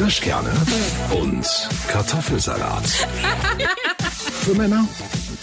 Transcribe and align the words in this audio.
Kirschkerne 0.00 0.50
und 1.10 1.46
Kartoffelsalat. 1.88 2.86
Für 2.86 4.54
Männer 4.54 4.88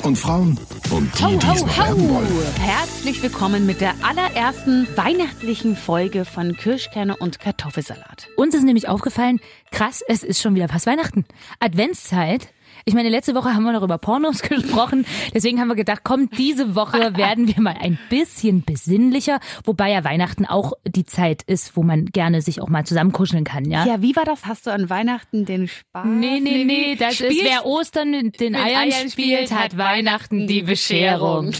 und 0.02 0.18
Frauen 0.18 0.60
und 0.90 1.20
die, 1.20 1.24
Ho, 1.24 1.30
die 1.30 1.46
es 1.46 1.62
ho, 1.62 1.68
noch 1.68 1.78
werden 1.78 2.10
ho! 2.10 2.16
wollen. 2.16 2.54
Herzlich 2.60 3.22
willkommen 3.22 3.68
mit 3.68 3.82
der 3.82 3.94
allerersten 4.02 4.88
weihnachtlichen 4.98 5.76
Folge 5.76 6.26
von 6.26 6.58
Kirschkerne 6.58 7.16
und 7.18 7.40
Kartoffelsalat. 7.40 8.30
Uns 8.36 8.56
ist 8.56 8.64
nämlich 8.64 8.90
aufgefallen, 8.90 9.40
krass, 9.70 10.02
es 10.08 10.24
ist 10.24 10.42
schon 10.42 10.56
wieder 10.56 10.70
fast 10.70 10.88
Weihnachten. 10.88 11.26
Adventszeit. 11.60 12.48
Ich 12.88 12.94
meine, 12.94 13.10
letzte 13.10 13.36
Woche 13.36 13.54
haben 13.54 13.64
wir 13.64 13.74
noch 13.74 13.84
über 13.84 13.98
Pornos 13.98 14.42
gesprochen. 14.44 15.06
Deswegen 15.34 15.60
haben 15.60 15.68
wir 15.68 15.76
gedacht, 15.76 16.02
komm, 16.06 16.30
diese 16.30 16.74
Woche 16.74 17.18
werden 17.18 17.46
wir 17.50 17.62
mal 17.62 17.76
ein 17.78 18.00
bisschen 18.10 18.64
besinnlicher. 18.64 19.42
Wobei 19.66 19.92
ja 19.92 20.06
Weihnachten 20.06 20.46
auch 20.46 20.72
die 20.88 21.04
Zeit 21.04 21.44
ist, 21.44 21.76
wo 21.76 21.84
man 21.84 22.06
gerne 22.06 22.42
sich 22.42 22.62
auch 22.62 22.70
mal 22.70 22.86
zusammenkuscheln 22.86 23.44
kann, 23.44 23.66
ja? 23.70 23.86
Ja, 23.86 24.02
wie 24.02 24.16
war 24.16 24.24
das? 24.24 24.46
Hast 24.46 24.68
du 24.68 24.72
an 24.72 24.90
Weihnachten 24.90 25.44
den 25.44 25.68
Spaß? 25.68 26.06
Nee, 26.06 26.40
nee, 26.40 26.64
nee, 26.64 26.96
das 26.96 27.16
Spielst- 27.16 27.40
ist, 27.42 27.44
wer 27.44 27.66
Ostern 27.66 28.10
mit 28.12 28.40
den 28.40 28.56
Eiern, 28.56 28.90
Eiern 28.90 29.10
spielt, 29.12 29.52
hat 29.52 29.78
Weihnachten 29.78 30.48
die 30.48 30.62
Bescherung. 30.62 31.52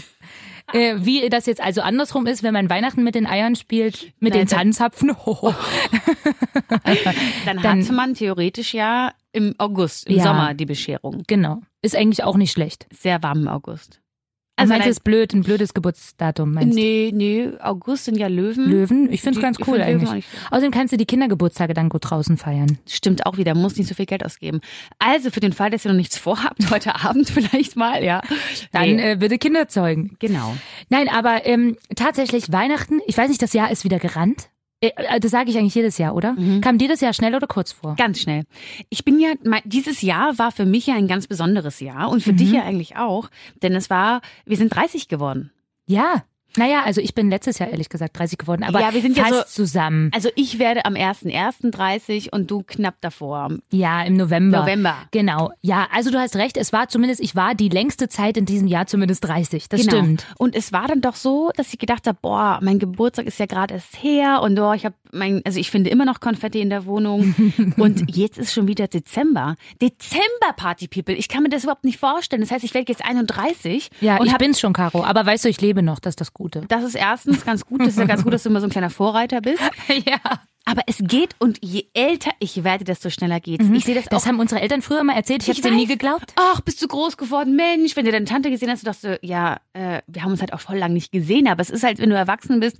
Äh, 0.72 0.96
wie 0.98 1.28
das 1.30 1.46
jetzt 1.46 1.60
also 1.62 1.80
andersrum 1.80 2.26
ist, 2.26 2.42
wenn 2.42 2.52
man 2.52 2.68
Weihnachten 2.68 3.02
mit 3.02 3.14
den 3.14 3.26
Eiern 3.26 3.56
spielt, 3.56 4.12
mit 4.20 4.34
Nein, 4.34 4.42
den 4.42 4.48
Zahnzapfen. 4.48 5.16
Hoho. 5.24 5.54
Dann, 7.44 7.62
Dann- 7.62 7.82
hatte 7.82 7.92
man 7.92 8.14
theoretisch 8.14 8.74
ja 8.74 9.12
im 9.32 9.54
August, 9.58 10.08
im 10.08 10.16
Ja. 10.16 10.24
Sommer 10.24 10.54
die 10.54 10.66
Bescherung. 10.66 11.22
Genau. 11.26 11.60
Ist 11.82 11.96
eigentlich 11.96 12.24
auch 12.24 12.36
nicht 12.36 12.52
schlecht. 12.52 12.86
Sehr 12.92 13.22
warm 13.22 13.40
im 13.42 13.48
August. 13.48 14.00
Also 14.58 14.72
meinst 14.72 14.86
du, 14.86 14.90
es 14.90 14.96
ist 14.98 15.04
blöd, 15.04 15.32
ein 15.34 15.42
blödes 15.42 15.72
Geburtsdatum, 15.74 16.52
meinst 16.54 16.72
du? 16.76 16.80
Nee, 16.80 17.10
nee, 17.14 17.48
August 17.60 18.04
sind 18.06 18.16
ja 18.18 18.26
Löwen. 18.28 18.64
Löwen? 18.68 19.12
Ich 19.12 19.22
find's 19.22 19.38
Die- 19.38 19.42
ganz 19.42 19.58
cool 19.66 19.78
Löwen 19.78 20.06
eigentlich. 20.08 20.24
Außerdem 20.50 20.70
kannst 20.70 20.92
du 20.92 20.96
die 20.96 21.06
Kindergeburtstage 21.06 21.74
dann 21.74 21.88
gut 21.88 22.10
draußen 22.10 22.36
feiern. 22.36 22.78
Stimmt 22.86 23.26
auch 23.26 23.36
wieder, 23.38 23.54
muss 23.54 23.76
nicht 23.76 23.88
so 23.88 23.94
viel 23.94 24.06
Geld 24.06 24.24
ausgeben. 24.24 24.60
Also 24.98 25.30
für 25.30 25.40
den 25.40 25.52
Fall, 25.52 25.70
dass 25.70 25.84
ihr 25.84 25.90
noch 25.90 25.96
nichts 25.96 26.18
vorhabt, 26.18 26.58
heute 26.70 26.94
Abend 27.04 27.30
vielleicht 27.30 27.76
mal, 27.76 28.02
ja. 28.04 28.20
Dann 28.72 28.96
Nee, 28.96 29.12
äh, 29.12 29.16
bitte 29.16 29.38
Kinder 29.38 29.68
zeugen. 29.68 30.16
genau. 30.18 30.56
Nein, 30.88 31.08
aber 31.08 31.46
ähm, 31.46 31.76
tatsächlich 31.96 32.52
Weihnachten, 32.52 33.00
ich 33.06 33.16
weiß 33.16 33.28
nicht, 33.28 33.42
das 33.42 33.52
Jahr 33.52 33.70
ist 33.70 33.84
wieder 33.84 33.98
gerannt. 33.98 34.48
Äh, 34.80 34.90
äh, 34.96 35.20
das 35.20 35.30
sage 35.30 35.50
ich 35.50 35.58
eigentlich 35.58 35.74
jedes 35.74 35.98
Jahr, 35.98 36.14
oder? 36.14 36.32
Mhm. 36.34 36.60
Kam 36.60 36.78
dir 36.78 36.88
das 36.88 37.00
Jahr 37.00 37.12
schnell 37.12 37.34
oder 37.34 37.46
kurz 37.46 37.72
vor? 37.72 37.96
Ganz 37.96 38.20
schnell. 38.20 38.44
Ich 38.90 39.04
bin 39.04 39.18
ja, 39.18 39.30
dieses 39.64 40.02
Jahr 40.02 40.38
war 40.38 40.52
für 40.52 40.66
mich 40.66 40.86
ja 40.86 40.94
ein 40.94 41.08
ganz 41.08 41.26
besonderes 41.26 41.80
Jahr 41.80 42.10
und 42.10 42.22
für 42.22 42.32
Mhm. 42.32 42.36
dich 42.36 42.52
ja 42.52 42.62
eigentlich 42.62 42.96
auch, 42.96 43.28
denn 43.62 43.74
es 43.74 43.90
war, 43.90 44.20
wir 44.46 44.56
sind 44.56 44.68
30 44.74 45.08
geworden. 45.08 45.50
Ja. 45.86 46.24
Naja, 46.58 46.82
also 46.84 47.00
ich 47.00 47.14
bin 47.14 47.30
letztes 47.30 47.58
Jahr 47.58 47.68
ehrlich 47.68 47.88
gesagt 47.88 48.18
30 48.18 48.38
geworden, 48.38 48.64
aber 48.64 48.80
Ja, 48.80 48.92
wir 48.92 49.00
sind 49.00 49.16
ja 49.16 49.24
fast 49.24 49.54
zusammen. 49.54 50.10
Also 50.14 50.28
ich 50.34 50.58
werde 50.58 50.84
am 50.84 50.94
1.1. 50.94 51.70
30 51.70 52.32
und 52.32 52.50
du 52.50 52.62
knapp 52.62 52.96
davor. 53.00 53.50
Ja, 53.70 54.02
im 54.02 54.16
November. 54.16 54.60
November. 54.60 54.96
Genau. 55.10 55.52
Ja, 55.60 55.86
also 55.92 56.10
du 56.10 56.18
hast 56.18 56.36
recht, 56.36 56.56
es 56.56 56.72
war 56.72 56.88
zumindest, 56.88 57.20
ich 57.20 57.36
war 57.36 57.54
die 57.54 57.68
längste 57.68 58.08
Zeit 58.08 58.36
in 58.36 58.44
diesem 58.44 58.66
Jahr 58.66 58.86
zumindest 58.86 59.24
30. 59.24 59.68
Das 59.68 59.80
genau. 59.80 59.92
stimmt. 59.92 60.26
Und 60.36 60.54
es 60.54 60.72
war 60.72 60.88
dann 60.88 61.00
doch 61.00 61.14
so, 61.14 61.50
dass 61.56 61.72
ich 61.72 61.78
gedacht 61.78 62.06
habe, 62.06 62.18
boah, 62.20 62.58
mein 62.62 62.78
Geburtstag 62.78 63.26
ist 63.26 63.38
ja 63.38 63.46
gerade 63.46 63.74
erst 63.74 64.02
her 64.02 64.40
und 64.42 64.58
oh, 64.58 64.72
ich 64.72 64.84
habe 64.84 64.94
mein, 65.12 65.42
also 65.44 65.58
ich 65.58 65.70
finde 65.70 65.90
immer 65.90 66.04
noch 66.04 66.20
Konfetti 66.20 66.60
in 66.60 66.70
der 66.70 66.86
Wohnung 66.86 67.34
und 67.76 68.14
jetzt 68.14 68.38
ist 68.38 68.52
schon 68.52 68.68
wieder 68.68 68.88
Dezember. 68.88 69.56
Dezember 69.80 70.52
Party 70.56 70.88
People. 70.88 71.14
Ich 71.14 71.28
kann 71.28 71.42
mir 71.42 71.48
das 71.48 71.62
überhaupt 71.62 71.84
nicht 71.84 71.98
vorstellen. 71.98 72.42
Das 72.42 72.50
heißt, 72.50 72.64
ich 72.64 72.74
werde 72.74 72.90
jetzt 72.90 73.04
31 73.04 73.90
Ja, 74.00 74.18
und 74.18 74.26
ich 74.26 74.32
hab, 74.32 74.38
bin's 74.38 74.60
schon, 74.60 74.72
Caro. 74.72 75.04
Aber 75.04 75.24
weißt 75.24 75.44
du, 75.44 75.48
ich 75.48 75.60
lebe 75.60 75.82
noch, 75.82 75.98
das 75.98 76.12
ist 76.12 76.20
das 76.20 76.34
Gute. 76.50 76.66
das 76.68 76.84
ist 76.84 76.94
erstens 76.94 77.44
ganz 77.44 77.64
gut. 77.64 77.80
Das 77.80 77.88
ist 77.88 77.98
ja 77.98 78.04
ganz 78.06 78.24
gut, 78.24 78.32
dass 78.32 78.42
du 78.42 78.48
immer 78.48 78.60
so 78.60 78.66
ein 78.66 78.70
kleiner 78.70 78.90
Vorreiter 78.90 79.40
bist. 79.40 79.62
ja. 80.06 80.18
Aber 80.64 80.82
es 80.86 80.98
geht 81.00 81.34
und 81.38 81.58
je 81.64 81.86
älter 81.94 82.30
ich 82.40 82.62
werde, 82.62 82.84
desto 82.84 83.08
schneller 83.08 83.40
geht's. 83.40 83.64
Ich 83.72 83.84
sehe 83.86 83.94
das, 83.94 84.04
Das 84.04 84.24
auch. 84.24 84.26
haben 84.28 84.38
unsere 84.38 84.60
Eltern 84.60 84.82
früher 84.82 85.00
immer 85.00 85.14
erzählt. 85.14 85.42
Ich, 85.42 85.48
Ich 85.48 85.56
hab's 85.56 85.66
dir 85.66 85.74
nie 85.74 85.86
geglaubt. 85.86 86.34
Ach, 86.36 86.60
bist 86.60 86.82
du 86.82 86.88
groß 86.88 87.16
geworden, 87.16 87.56
Mensch. 87.56 87.96
Wenn 87.96 88.04
du 88.04 88.12
deine 88.12 88.26
Tante 88.26 88.50
gesehen 88.50 88.68
hast, 88.70 88.82
du 88.82 88.84
dachtest, 88.86 89.04
du, 89.04 89.18
ja, 89.22 89.60
äh, 89.72 90.02
wir 90.06 90.22
haben 90.22 90.32
uns 90.32 90.40
halt 90.42 90.52
auch 90.52 90.60
voll 90.60 90.76
lang 90.76 90.92
nicht 90.92 91.10
gesehen. 91.10 91.48
Aber 91.48 91.62
es 91.62 91.70
ist 91.70 91.84
halt, 91.84 92.00
wenn 92.00 92.10
du 92.10 92.16
erwachsen 92.16 92.60
bist, 92.60 92.76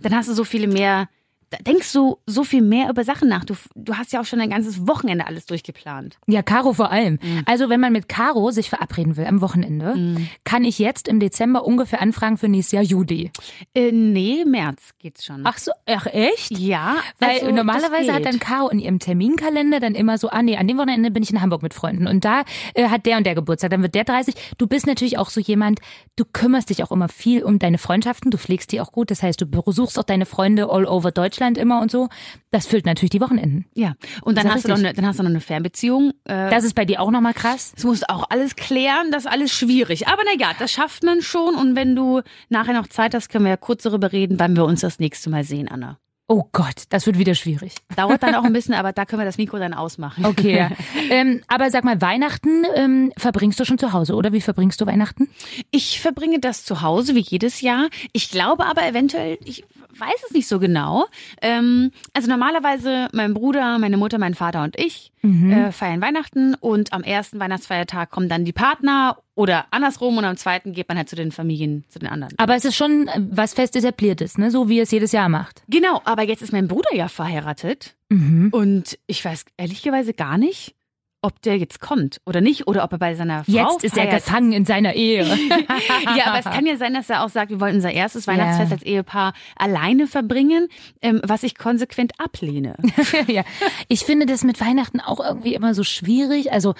dann 0.00 0.14
hast 0.14 0.28
du 0.28 0.34
so 0.34 0.44
viele 0.44 0.66
mehr, 0.66 1.08
da 1.50 1.58
denkst 1.58 1.92
du 1.92 2.18
so 2.26 2.44
viel 2.44 2.62
mehr 2.62 2.88
über 2.88 3.02
Sachen 3.02 3.28
nach. 3.28 3.44
Du, 3.44 3.54
du 3.74 3.94
hast 3.96 4.12
ja 4.12 4.20
auch 4.20 4.24
schon 4.24 4.40
ein 4.40 4.50
ganzes 4.50 4.86
Wochenende 4.86 5.26
alles 5.26 5.46
durchgeplant. 5.46 6.16
Ja, 6.28 6.42
Caro 6.42 6.72
vor 6.74 6.92
allem. 6.92 7.18
Mhm. 7.20 7.42
Also 7.44 7.68
wenn 7.68 7.80
man 7.80 7.92
mit 7.92 8.08
Caro 8.08 8.52
sich 8.52 8.70
verabreden 8.70 9.16
will 9.16 9.26
am 9.26 9.40
Wochenende, 9.40 10.20
kann 10.44 10.64
ich 10.64 10.78
jetzt 10.78 11.08
im 11.08 11.18
Dezember 11.18 11.64
ungefähr 11.64 12.00
anfragen 12.00 12.38
für 12.38 12.48
nächstes 12.48 12.72
Jahr 12.72 12.84
Juli. 12.84 13.32
Äh, 13.74 13.90
nee, 13.90 14.44
März 14.44 14.90
geht's 15.00 15.24
schon. 15.24 15.40
Ach 15.44 15.58
so, 15.58 15.72
ach 15.86 16.06
echt? 16.06 16.56
ja, 16.56 16.96
Weil 17.18 17.40
also, 17.40 17.50
normalerweise 17.50 18.14
hat 18.14 18.24
dann. 18.24 18.38
Caro 18.38 18.68
in 18.68 18.78
ihrem 18.78 19.00
Terminkalender 19.00 19.80
dann 19.80 19.96
immer 19.96 20.18
so, 20.18 20.30
ah 20.30 20.42
nee, 20.42 20.56
an 20.56 20.68
dem 20.68 20.78
Wochenende 20.78 21.10
bin 21.10 21.24
ich 21.24 21.32
in 21.32 21.40
Hamburg 21.40 21.62
mit 21.62 21.74
Freunden 21.74 22.06
und 22.06 22.24
da 22.24 22.44
äh, 22.74 22.88
hat 22.88 23.06
der 23.06 23.16
und 23.16 23.26
der 23.26 23.34
Geburtstag, 23.34 23.72
dann 23.72 23.82
wird 23.82 23.96
der 23.96 24.04
30. 24.04 24.34
Du 24.56 24.68
bist 24.68 24.86
natürlich 24.86 25.18
auch 25.18 25.30
so 25.30 25.40
jemand, 25.40 25.80
du 26.14 26.24
kümmerst 26.24 26.70
dich 26.70 26.84
auch 26.84 26.92
immer 26.92 27.08
viel 27.08 27.42
um 27.42 27.58
deine 27.58 27.78
Freundschaften, 27.78 28.30
du 28.30 28.38
pflegst 28.38 28.70
die 28.70 28.80
auch 28.80 28.92
gut, 28.92 29.10
das 29.10 29.22
heißt, 29.24 29.40
du 29.40 29.46
besuchst 29.46 29.98
auch 29.98 30.04
deine 30.04 30.26
Freunde 30.26 30.70
all 30.70 30.86
over 30.86 31.10
Deutschland 31.10 31.39
immer 31.58 31.80
und 31.80 31.90
so. 31.90 32.08
Das 32.50 32.66
füllt 32.66 32.86
natürlich 32.86 33.10
die 33.10 33.20
Wochenenden. 33.20 33.66
Ja, 33.74 33.94
und 34.22 34.36
dann 34.36 34.52
hast, 34.52 34.64
du 34.64 34.68
noch 34.68 34.78
eine, 34.78 34.92
dann 34.92 35.06
hast 35.06 35.18
du 35.18 35.22
noch 35.22 35.30
eine 35.30 35.40
Fernbeziehung. 35.40 36.12
Äh, 36.24 36.50
Das 36.50 36.64
ist 36.64 36.74
bei 36.74 36.84
dir 36.84 37.00
auch 37.00 37.10
nochmal 37.10 37.34
krass. 37.34 37.72
Das 37.74 37.84
muss 37.84 38.02
auch 38.08 38.26
alles 38.30 38.56
klären, 38.56 39.10
das 39.12 39.24
ist 39.24 39.30
alles 39.30 39.52
schwierig. 39.52 40.08
Aber 40.08 40.22
na 40.24 40.32
ja, 40.38 40.52
das 40.58 40.72
schafft 40.72 41.02
man 41.02 41.20
schon. 41.22 41.54
Und 41.54 41.76
wenn 41.76 41.94
du 41.96 42.22
nachher 42.48 42.74
noch 42.74 42.88
Zeit 42.88 43.14
hast, 43.14 43.28
können 43.28 43.44
wir 43.44 43.50
ja 43.50 43.56
kurz 43.56 43.82
darüber 43.84 44.12
reden, 44.12 44.38
wann 44.38 44.56
wir 44.56 44.64
uns 44.64 44.80
das 44.80 44.98
nächste 44.98 45.30
Mal 45.30 45.44
sehen, 45.44 45.68
Anna. 45.68 45.98
Oh 46.32 46.44
Gott, 46.52 46.84
das 46.90 47.06
wird 47.06 47.18
wieder 47.18 47.34
schwierig. 47.34 47.74
Dauert 47.96 48.22
dann 48.22 48.36
auch 48.36 48.44
ein 48.44 48.52
bisschen, 48.52 48.72
aber 48.74 48.92
da 48.92 49.04
können 49.04 49.20
wir 49.20 49.26
das 49.26 49.36
Mikro 49.36 49.58
dann 49.58 49.74
ausmachen. 49.74 50.24
Okay, 50.24 50.56
ja. 50.58 50.70
ähm, 51.10 51.40
aber 51.48 51.72
sag 51.72 51.82
mal, 51.82 52.00
Weihnachten 52.00 52.62
ähm, 52.76 53.12
verbringst 53.16 53.58
du 53.58 53.64
schon 53.64 53.78
zu 53.78 53.92
Hause, 53.92 54.14
oder? 54.14 54.32
Wie 54.32 54.40
verbringst 54.40 54.80
du 54.80 54.86
Weihnachten? 54.86 55.28
Ich 55.72 56.00
verbringe 56.00 56.38
das 56.38 56.64
zu 56.64 56.82
Hause 56.82 57.16
wie 57.16 57.20
jedes 57.20 57.62
Jahr. 57.62 57.88
Ich 58.12 58.30
glaube 58.30 58.66
aber 58.66 58.86
eventuell, 58.86 59.38
ich 59.44 59.64
weiß 59.98 60.22
es 60.28 60.32
nicht 60.32 60.46
so 60.46 60.60
genau. 60.60 61.06
Ähm, 61.42 61.90
also 62.14 62.28
normalerweise 62.28 63.08
mein 63.12 63.34
Bruder, 63.34 63.80
meine 63.80 63.96
Mutter, 63.96 64.18
mein 64.18 64.36
Vater 64.36 64.62
und 64.62 64.78
ich 64.78 65.10
äh, 65.24 65.72
feiern 65.72 66.00
Weihnachten 66.00 66.54
und 66.54 66.92
am 66.92 67.02
ersten 67.02 67.40
Weihnachtsfeiertag 67.40 68.10
kommen 68.10 68.28
dann 68.28 68.44
die 68.44 68.52
Partner 68.52 69.18
oder 69.40 69.66
andersrum 69.70 70.18
und 70.18 70.24
am 70.24 70.36
zweiten 70.36 70.72
geht 70.72 70.88
man 70.88 70.98
halt 70.98 71.08
zu 71.08 71.16
den 71.16 71.32
Familien, 71.32 71.84
zu 71.88 71.98
den 71.98 72.08
anderen. 72.08 72.34
Aber 72.36 72.54
es 72.54 72.64
ist 72.64 72.76
schon 72.76 73.08
äh, 73.08 73.20
was 73.30 73.54
fest 73.54 73.74
etabliertes, 73.76 74.36
ne? 74.38 74.50
So 74.50 74.68
wie 74.68 74.76
ihr 74.76 74.82
es 74.84 74.90
jedes 74.90 75.12
Jahr 75.12 75.28
macht. 75.28 75.62
Genau, 75.68 76.00
aber 76.04 76.22
jetzt 76.22 76.42
ist 76.42 76.52
mein 76.52 76.68
Bruder 76.68 76.94
ja 76.94 77.08
verheiratet 77.08 77.96
Mhm. 78.12 78.48
und 78.52 78.98
ich 79.06 79.24
weiß 79.24 79.44
ehrlicherweise 79.56 80.12
gar 80.14 80.36
nicht, 80.36 80.74
ob 81.22 81.40
der 81.42 81.58
jetzt 81.58 81.80
kommt 81.80 82.18
oder 82.26 82.40
nicht 82.40 82.66
oder 82.66 82.82
ob 82.82 82.92
er 82.92 82.98
bei 82.98 83.14
seiner 83.14 83.44
Frau 83.44 83.52
Jetzt 83.52 83.84
ist 83.84 83.96
er 83.96 84.04
feiert. 84.08 84.24
gefangen 84.24 84.52
in 84.52 84.64
seiner 84.64 84.94
Ehe. 84.94 85.22
ja, 86.16 86.26
aber 86.26 86.38
es 86.38 86.44
kann 86.46 86.66
ja 86.66 86.76
sein, 86.76 86.94
dass 86.94 87.08
er 87.10 87.22
auch 87.24 87.28
sagt, 87.28 87.50
wir 87.50 87.60
wollen 87.60 87.74
unser 87.76 87.92
erstes 87.92 88.26
Weihnachtsfest 88.26 88.70
Ja. 88.70 88.76
als 88.76 88.82
Ehepaar 88.84 89.32
alleine 89.56 90.06
verbringen, 90.06 90.68
ähm, 91.02 91.20
was 91.24 91.42
ich 91.44 91.56
konsequent 91.56 92.12
ablehne. 92.18 92.74
ja. 93.26 93.44
Ich 93.88 94.00
finde 94.00 94.26
das 94.26 94.44
mit 94.44 94.60
Weihnachten 94.60 94.98
auch 95.00 95.20
irgendwie 95.20 95.54
immer 95.54 95.74
so 95.74 95.84
schwierig. 95.84 96.52
Also, 96.52 96.74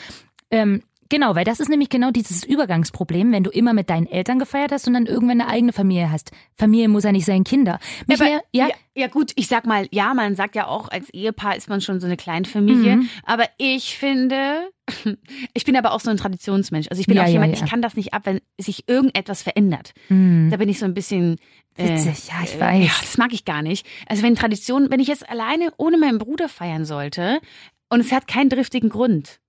ähm, 0.51 0.83
genau, 1.11 1.35
weil 1.35 1.45
das 1.45 1.61
ist 1.61 1.69
nämlich 1.69 1.91
genau 1.91 2.11
dieses 2.11 2.43
Übergangsproblem, 2.45 3.31
wenn 3.33 3.45
du 3.45 3.51
immer 3.51 3.75
mit 3.75 3.91
deinen 3.91 4.07
Eltern 4.07 4.39
gefeiert 4.39 4.73
hast 4.73 4.87
und 4.89 4.95
dann 4.95 5.05
irgendwann 5.05 5.43
eine 5.43 5.51
eigene 5.51 5.73
Familie 5.75 6.11
hast. 6.11 6.31
Familie 6.57 6.89
muss 6.89 7.05
ja 7.05 7.13
nicht 7.13 7.27
sein 7.27 7.45
Kinder. 7.45 7.79
Mich 8.07 8.19
Aber- 8.21 8.31
mehr, 8.31 8.43
ja, 8.53 8.69
ja, 8.69 8.75
ja 8.95 9.07
gut, 9.09 9.33
ich 9.37 9.47
sag 9.49 9.67
mal, 9.67 9.87
ja, 9.91 10.15
man 10.15 10.35
sagt 10.37 10.55
ja 10.55 10.67
auch, 10.67 10.89
als 10.89 11.11
Ehepaar 11.11 11.57
ist 11.57 11.69
man 11.69 11.81
schon 11.83 12.01
so 12.01 12.07
eine 12.07 12.17
Kleinfamilie, 12.17 12.97
Mhm. 12.97 13.09
aber 13.25 13.45
ich 13.59 13.99
finde, 13.99 14.71
ich 15.55 15.65
bin 15.65 15.77
aber 15.77 15.93
auch 15.93 16.01
so 16.01 16.11
ein 16.11 16.17
Traditionsmensch. 16.17 16.89
Also 16.91 17.01
ich 17.01 17.07
bin 17.07 17.17
Ja, 17.17 17.23
auch 17.25 17.27
ja, 17.27 17.33
jemand, 17.33 17.57
ja. 17.57 17.63
ich 17.65 17.71
kann 17.71 17.83
das 17.83 17.95
nicht 17.97 18.15
ab, 18.15 18.23
wenn 18.25 18.41
sich 18.59 18.89
irgendetwas 18.89 19.43
verändert. 19.43 19.93
Mhm. 20.09 20.49
Da 20.51 20.57
bin 20.57 20.69
ich 20.69 20.79
so 20.79 20.85
ein 20.87 20.95
bisschen 20.95 21.37
äh, 21.77 21.89
Witzig, 21.89 22.29
ja, 22.29 22.35
ich 22.45 22.55
äh, 22.57 22.61
weiß. 22.61 22.85
Ja, 22.87 22.93
das 23.01 23.19
mag 23.19 23.33
ich 23.33 23.45
gar 23.45 23.63
nicht. 23.63 23.87
Also 24.07 24.23
wenn 24.23 24.35
Tradition, 24.35 24.91
wenn 24.91 25.01
ich 25.01 25.09
jetzt 25.09 25.29
alleine 25.29 25.73
ohne 25.77 25.99
meinen 25.99 26.19
Bruder 26.19 26.49
feiern 26.49 26.85
sollte 26.85 27.41
und 27.89 28.01
es 28.01 28.13
hat 28.13 28.27
keinen 28.29 28.49
driftigen 28.51 28.89
Grund. 28.89 29.40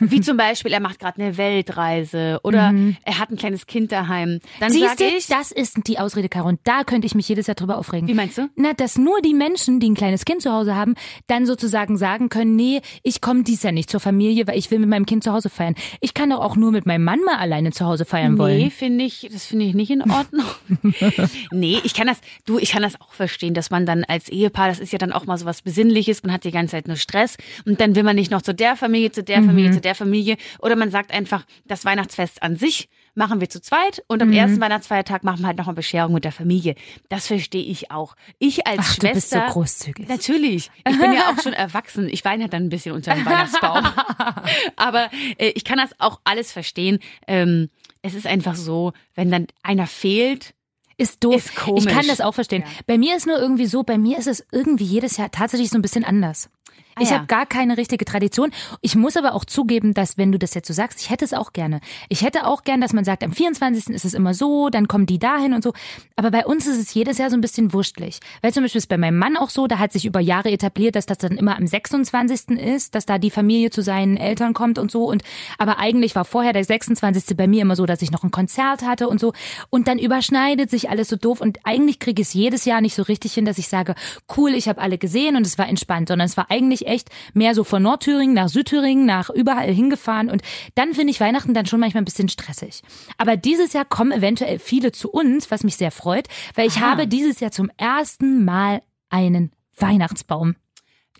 Wie 0.00 0.20
zum 0.20 0.36
Beispiel, 0.36 0.72
er 0.72 0.80
macht 0.80 0.98
gerade 0.98 1.20
eine 1.22 1.36
Weltreise 1.36 2.40
oder 2.42 2.74
er 3.04 3.18
hat 3.18 3.30
ein 3.30 3.36
kleines 3.36 3.66
Kind 3.66 3.92
daheim. 3.92 4.40
Dann 4.60 4.70
Siehst 4.72 5.00
du, 5.00 5.04
ich, 5.04 5.26
das 5.26 5.52
ist 5.52 5.78
die 5.86 5.98
Ausrede, 5.98 6.28
Caro. 6.28 6.48
Und 6.48 6.60
da 6.64 6.84
könnte 6.84 7.06
ich 7.06 7.14
mich 7.14 7.28
jedes 7.28 7.46
Jahr 7.46 7.54
drüber 7.54 7.78
aufregen. 7.78 8.08
wie 8.08 8.14
meinst 8.14 8.38
du? 8.38 8.48
Na, 8.56 8.72
dass 8.72 8.98
nur 8.98 9.20
die 9.20 9.34
Menschen, 9.34 9.80
die 9.80 9.88
ein 9.90 9.94
kleines 9.94 10.24
Kind 10.24 10.42
zu 10.42 10.52
Hause 10.52 10.74
haben, 10.76 10.94
dann 11.26 11.46
sozusagen 11.46 11.96
sagen 11.96 12.28
können, 12.28 12.56
nee, 12.56 12.80
ich 13.02 13.20
komme 13.20 13.42
dies 13.42 13.62
Jahr 13.62 13.72
nicht 13.72 13.90
zur 13.90 14.00
Familie, 14.00 14.46
weil 14.46 14.58
ich 14.58 14.70
will 14.70 14.78
mit 14.78 14.88
meinem 14.88 15.06
Kind 15.06 15.24
zu 15.24 15.32
Hause 15.32 15.48
feiern. 15.50 15.74
Ich 16.00 16.14
kann 16.14 16.30
doch 16.30 16.40
auch 16.40 16.56
nur 16.56 16.72
mit 16.72 16.86
meinem 16.86 17.04
Mann 17.04 17.20
mal 17.24 17.36
alleine 17.36 17.70
zu 17.72 17.86
Hause 17.86 18.04
feiern 18.04 18.34
Nee, 18.34 18.38
wollen. 18.38 18.70
finde 18.70 19.04
ich, 19.04 19.28
das 19.32 19.46
finde 19.46 19.64
ich 19.66 19.74
nicht 19.74 19.90
in 19.90 20.02
Ordnung. 20.10 20.46
nee, 21.52 21.78
ich 21.84 21.94
kann 21.94 22.06
das, 22.06 22.18
du, 22.44 22.58
ich 22.58 22.72
kann 22.72 22.82
das 22.82 23.00
auch 23.00 23.12
verstehen, 23.12 23.54
dass 23.54 23.70
man 23.70 23.86
dann 23.86 24.04
als 24.04 24.28
Ehepaar, 24.28 24.68
das 24.68 24.78
ist 24.78 24.92
ja 24.92 24.98
dann 24.98 25.12
auch 25.12 25.26
mal 25.26 25.38
so 25.38 25.46
was 25.46 25.62
Besinnliches, 25.62 26.22
man 26.22 26.32
hat 26.32 26.44
die 26.44 26.50
ganze 26.50 26.72
Zeit 26.72 26.88
nur 26.88 26.96
Stress 26.96 27.36
und 27.64 27.80
dann 27.80 27.94
will 27.94 28.02
man 28.02 28.16
nicht 28.16 28.30
noch 28.30 28.42
zu 28.42 28.54
der 28.54 28.76
Familie, 28.76 29.10
zu 29.10 29.22
der 29.22 29.42
Familie, 29.42 29.70
zu 29.76 29.80
der 29.80 29.94
Familie 29.94 30.36
oder 30.58 30.76
man 30.76 30.90
sagt 30.90 31.12
einfach, 31.12 31.44
das 31.66 31.84
Weihnachtsfest 31.84 32.42
an 32.42 32.56
sich 32.56 32.88
machen 33.14 33.40
wir 33.40 33.48
zu 33.48 33.62
zweit 33.62 34.04
und 34.08 34.20
am 34.20 34.30
ersten 34.30 34.60
Weihnachtsfeiertag 34.60 35.24
machen 35.24 35.40
wir 35.40 35.46
halt 35.46 35.56
noch 35.56 35.68
eine 35.68 35.74
Bescherung 35.74 36.12
mit 36.12 36.24
der 36.24 36.32
Familie. 36.32 36.74
Das 37.08 37.26
verstehe 37.28 37.62
ich 37.62 37.90
auch. 37.90 38.14
Ich 38.38 38.66
als 38.66 38.80
Ach, 38.80 38.94
Schwester. 38.94 39.08
du 39.08 39.14
bist 39.14 39.30
so 39.30 39.40
großzügig. 39.40 40.08
Natürlich. 40.08 40.70
Ich 40.86 40.98
bin 40.98 41.12
ja 41.14 41.30
auch 41.30 41.42
schon 41.42 41.54
erwachsen. 41.54 42.08
Ich 42.10 42.24
weine 42.26 42.42
halt 42.44 42.52
dann 42.52 42.64
ein 42.64 42.68
bisschen 42.68 42.92
unter 42.92 43.14
dem 43.14 43.24
Weihnachtsbaum. 43.24 43.86
Aber 44.76 45.10
äh, 45.38 45.48
ich 45.54 45.64
kann 45.64 45.78
das 45.78 45.90
auch 45.98 46.20
alles 46.24 46.52
verstehen. 46.52 46.98
Ähm, 47.26 47.70
es 48.02 48.14
ist 48.14 48.26
einfach 48.26 48.54
so, 48.54 48.92
wenn 49.14 49.30
dann 49.30 49.46
einer 49.62 49.86
fehlt, 49.86 50.54
Ist 50.98 51.24
doof. 51.24 51.36
Ist 51.36 51.56
komisch. 51.56 51.86
Ich 51.86 51.92
kann 51.92 52.06
das 52.06 52.20
auch 52.20 52.34
verstehen. 52.34 52.62
Ja. 52.62 52.68
Bei 52.86 52.98
mir 52.98 53.16
ist 53.16 53.26
nur 53.26 53.38
irgendwie 53.38 53.66
so, 53.66 53.82
bei 53.82 53.96
mir 53.98 54.18
ist 54.18 54.26
es 54.26 54.44
irgendwie 54.52 54.84
jedes 54.84 55.16
Jahr 55.16 55.30
tatsächlich 55.30 55.70
so 55.70 55.78
ein 55.78 55.82
bisschen 55.82 56.04
anders. 56.04 56.50
Ah, 56.98 57.02
ich 57.02 57.10
ja. 57.10 57.16
habe 57.16 57.26
gar 57.26 57.44
keine 57.44 57.76
richtige 57.76 58.06
Tradition. 58.06 58.50
Ich 58.80 58.96
muss 58.96 59.18
aber 59.18 59.34
auch 59.34 59.44
zugeben, 59.44 59.92
dass 59.92 60.16
wenn 60.16 60.32
du 60.32 60.38
das 60.38 60.54
jetzt 60.54 60.66
so 60.66 60.72
sagst, 60.72 60.98
ich 60.98 61.10
hätte 61.10 61.26
es 61.26 61.34
auch 61.34 61.52
gerne. 61.52 61.80
Ich 62.08 62.22
hätte 62.22 62.46
auch 62.46 62.64
gern, 62.64 62.80
dass 62.80 62.94
man 62.94 63.04
sagt, 63.04 63.22
am 63.22 63.32
24. 63.32 63.94
ist 63.94 64.06
es 64.06 64.14
immer 64.14 64.32
so, 64.32 64.70
dann 64.70 64.88
kommen 64.88 65.04
die 65.04 65.18
dahin 65.18 65.52
und 65.52 65.62
so. 65.62 65.74
Aber 66.16 66.30
bei 66.30 66.46
uns 66.46 66.66
ist 66.66 66.78
es 66.78 66.94
jedes 66.94 67.18
Jahr 67.18 67.28
so 67.28 67.36
ein 67.36 67.42
bisschen 67.42 67.74
wurschtlich. 67.74 68.20
Weil 68.40 68.54
zum 68.54 68.62
Beispiel 68.62 68.78
ist 68.78 68.88
bei 68.88 68.96
meinem 68.96 69.18
Mann 69.18 69.36
auch 69.36 69.50
so, 69.50 69.66
da 69.66 69.78
hat 69.78 69.92
sich 69.92 70.06
über 70.06 70.20
Jahre 70.20 70.50
etabliert, 70.50 70.96
dass 70.96 71.04
das 71.04 71.18
dann 71.18 71.32
immer 71.32 71.58
am 71.58 71.66
26. 71.66 72.58
ist, 72.58 72.94
dass 72.94 73.04
da 73.04 73.18
die 73.18 73.30
Familie 73.30 73.68
zu 73.68 73.82
seinen 73.82 74.16
Eltern 74.16 74.54
kommt 74.54 74.78
und 74.78 74.90
so. 74.90 75.04
Und 75.04 75.22
aber 75.58 75.78
eigentlich 75.78 76.14
war 76.14 76.24
vorher 76.24 76.54
der 76.54 76.64
26. 76.64 77.36
bei 77.36 77.46
mir 77.46 77.60
immer 77.60 77.76
so, 77.76 77.84
dass 77.84 78.00
ich 78.00 78.10
noch 78.10 78.24
ein 78.24 78.30
Konzert 78.30 78.86
hatte 78.86 79.10
und 79.10 79.20
so. 79.20 79.34
Und 79.68 79.86
dann 79.86 79.98
überschneidet 79.98 80.70
sich 80.70 80.88
alles 80.88 81.08
so 81.08 81.16
doof. 81.16 81.42
Und 81.42 81.58
eigentlich 81.64 81.98
kriege 81.98 82.22
ich 82.22 82.28
es 82.28 82.32
jedes 82.32 82.64
Jahr 82.64 82.80
nicht 82.80 82.94
so 82.94 83.02
richtig 83.02 83.34
hin, 83.34 83.44
dass 83.44 83.58
ich 83.58 83.68
sage, 83.68 83.94
cool, 84.34 84.54
ich 84.54 84.66
habe 84.66 84.80
alle 84.80 84.96
gesehen 84.96 85.36
und 85.36 85.46
es 85.46 85.58
war 85.58 85.68
entspannt, 85.68 86.08
sondern 86.08 86.24
es 86.24 86.38
war 86.38 86.50
eigentlich 86.50 86.85
echt 86.86 87.10
mehr 87.34 87.54
so 87.54 87.64
von 87.64 87.82
Nordthüringen 87.82 88.34
nach 88.34 88.48
Südthüringen, 88.48 89.04
nach 89.06 89.30
überall 89.30 89.72
hingefahren. 89.72 90.30
Und 90.30 90.42
dann 90.74 90.94
finde 90.94 91.10
ich 91.10 91.20
Weihnachten 91.20 91.54
dann 91.54 91.66
schon 91.66 91.80
manchmal 91.80 92.02
ein 92.02 92.06
bisschen 92.06 92.28
stressig. 92.28 92.82
Aber 93.18 93.36
dieses 93.36 93.72
Jahr 93.72 93.84
kommen 93.84 94.12
eventuell 94.12 94.58
viele 94.58 94.92
zu 94.92 95.10
uns, 95.10 95.50
was 95.50 95.64
mich 95.64 95.76
sehr 95.76 95.90
freut, 95.90 96.28
weil 96.54 96.66
ich 96.68 96.76
Aha. 96.78 96.90
habe 96.92 97.06
dieses 97.06 97.40
Jahr 97.40 97.50
zum 97.50 97.70
ersten 97.76 98.44
Mal 98.44 98.82
einen 99.10 99.52
Weihnachtsbaum. 99.76 100.56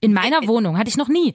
In 0.00 0.12
meiner 0.12 0.46
Wohnung 0.46 0.78
hatte 0.78 0.88
ich 0.88 0.96
noch 0.96 1.08
nie. 1.08 1.34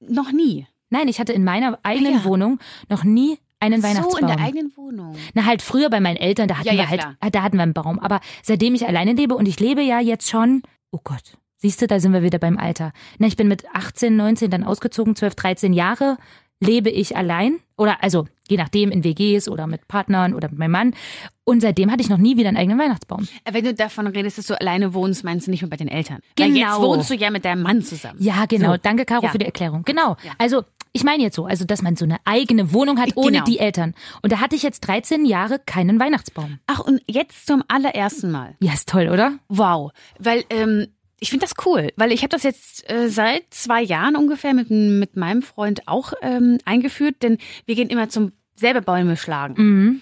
noch 0.00 0.32
nie. 0.32 0.66
Nein, 0.90 1.08
ich 1.08 1.20
hatte 1.20 1.32
in 1.32 1.44
meiner 1.44 1.78
eigenen 1.82 2.14
ja. 2.14 2.24
Wohnung 2.24 2.58
noch 2.88 3.04
nie 3.04 3.38
einen 3.60 3.82
Weihnachtsbaum. 3.82 4.10
So 4.12 4.18
in 4.18 4.26
der 4.26 4.40
eigenen 4.40 4.76
Wohnung. 4.76 5.16
Na 5.34 5.46
halt 5.46 5.62
früher 5.62 5.88
bei 5.88 6.00
meinen 6.00 6.16
Eltern, 6.16 6.48
da 6.48 6.56
hatten 6.58 6.66
Ja, 6.66 6.74
ja, 6.74 6.80
wir 6.82 6.90
halt, 6.90 7.00
klar. 7.00 7.16
ah, 7.20 7.30
da 7.30 7.42
hatten 7.42 7.56
wir 7.56 7.62
einen 7.62 7.72
Baum. 7.74 7.98
Aber 8.00 8.20
seitdem 8.42 8.74
ich 8.74 8.86
alleine 8.86 9.12
lebe 9.12 9.34
und 9.36 9.46
ich 9.46 9.60
lebe 9.60 9.80
ja 9.82 10.00
jetzt 10.00 10.28
schon, 10.28 10.62
oh 10.90 10.98
Gott, 11.02 11.38
siehst 11.62 11.80
du, 11.80 11.86
da 11.86 11.98
sind 12.00 12.12
wir 12.12 12.22
wieder 12.22 12.38
beim 12.38 12.58
Alter. 12.58 12.92
Na, 13.18 13.26
ich 13.26 13.36
bin 13.36 13.48
mit 13.48 13.64
18, 13.74 14.14
19 14.14 14.50
dann 14.50 14.64
ausgezogen, 14.64 15.16
12, 15.16 15.34
13 15.34 15.72
Jahre 15.72 16.18
lebe 16.60 16.90
ich 16.90 17.16
allein 17.16 17.58
oder 17.76 18.04
also 18.04 18.26
je 18.48 18.56
nachdem 18.56 18.92
in 18.92 19.02
WGs 19.02 19.48
oder 19.48 19.66
mit 19.66 19.88
Partnern 19.88 20.32
oder 20.34 20.48
mit 20.48 20.58
meinem 20.58 20.70
Mann. 20.70 20.94
Und 21.44 21.60
seitdem 21.60 21.90
hatte 21.90 22.02
ich 22.02 22.08
noch 22.08 22.18
nie 22.18 22.36
wieder 22.36 22.48
einen 22.48 22.56
eigenen 22.56 22.78
Weihnachtsbaum. 22.78 23.26
Äh, 23.44 23.52
Wenn 23.54 23.64
du 23.64 23.74
davon 23.74 24.06
redest, 24.06 24.38
dass 24.38 24.46
du 24.46 24.60
alleine 24.60 24.94
wohnst, 24.94 25.24
meinst 25.24 25.46
du 25.46 25.50
nicht 25.50 25.62
mehr 25.62 25.70
bei 25.70 25.76
den 25.76 25.88
Eltern. 25.88 26.18
Weil 26.38 26.52
Genau. 26.52 26.58
jetzt 26.60 26.78
wohnst 26.80 27.10
du 27.10 27.14
ja 27.14 27.30
mit 27.30 27.44
deinem 27.44 27.62
Mann 27.62 27.82
zusammen. 27.82 28.18
Ja, 28.22 28.44
genau. 28.46 28.72
So. 28.72 28.76
Danke, 28.80 29.04
Caro, 29.06 29.24
Ja. 29.24 29.30
für 29.30 29.38
die 29.38 29.46
Erklärung. 29.46 29.82
Genau. 29.84 30.16
Ja. 30.22 30.32
Also, 30.38 30.62
ich 30.92 31.02
meine 31.02 31.22
jetzt 31.24 31.34
so, 31.34 31.46
also, 31.46 31.64
dass 31.64 31.82
man 31.82 31.96
so 31.96 32.04
eine 32.04 32.18
eigene 32.24 32.72
Wohnung 32.72 33.00
hat 33.00 33.16
ohne 33.16 33.32
Genau. 33.38 33.44
die 33.44 33.58
Eltern. 33.58 33.94
Und 34.22 34.30
da 34.30 34.38
hatte 34.40 34.54
ich 34.54 34.62
jetzt 34.62 34.80
13 34.86 35.24
Jahre 35.24 35.58
keinen 35.58 35.98
Weihnachtsbaum. 35.98 36.58
Ach, 36.68 36.78
und 36.80 37.00
jetzt 37.08 37.46
zum 37.46 37.64
allerersten 37.66 38.30
Mal. 38.30 38.54
Ja, 38.60 38.72
ist 38.74 38.88
toll, 38.88 39.08
oder? 39.08 39.32
Wow. 39.48 39.90
Weil 40.20 40.44
ähm, 40.50 40.86
ich 41.22 41.30
finde 41.30 41.46
das 41.46 41.54
cool, 41.64 41.92
weil 41.94 42.10
ich 42.10 42.22
habe 42.22 42.30
das 42.30 42.42
jetzt 42.42 42.90
äh, 42.90 43.08
seit 43.08 43.44
zwei 43.50 43.80
Jahren 43.80 44.16
ungefähr 44.16 44.54
mit, 44.54 44.70
mit 44.70 45.14
meinem 45.14 45.42
Freund 45.42 45.86
auch 45.86 46.14
ähm, 46.20 46.58
eingeführt, 46.64 47.22
denn 47.22 47.38
wir 47.64 47.76
gehen 47.76 47.90
immer 47.90 48.08
zum 48.08 48.32
selber 48.56 48.80
Bäume 48.80 49.16
schlagen. 49.16 49.54
Mhm. 49.56 50.00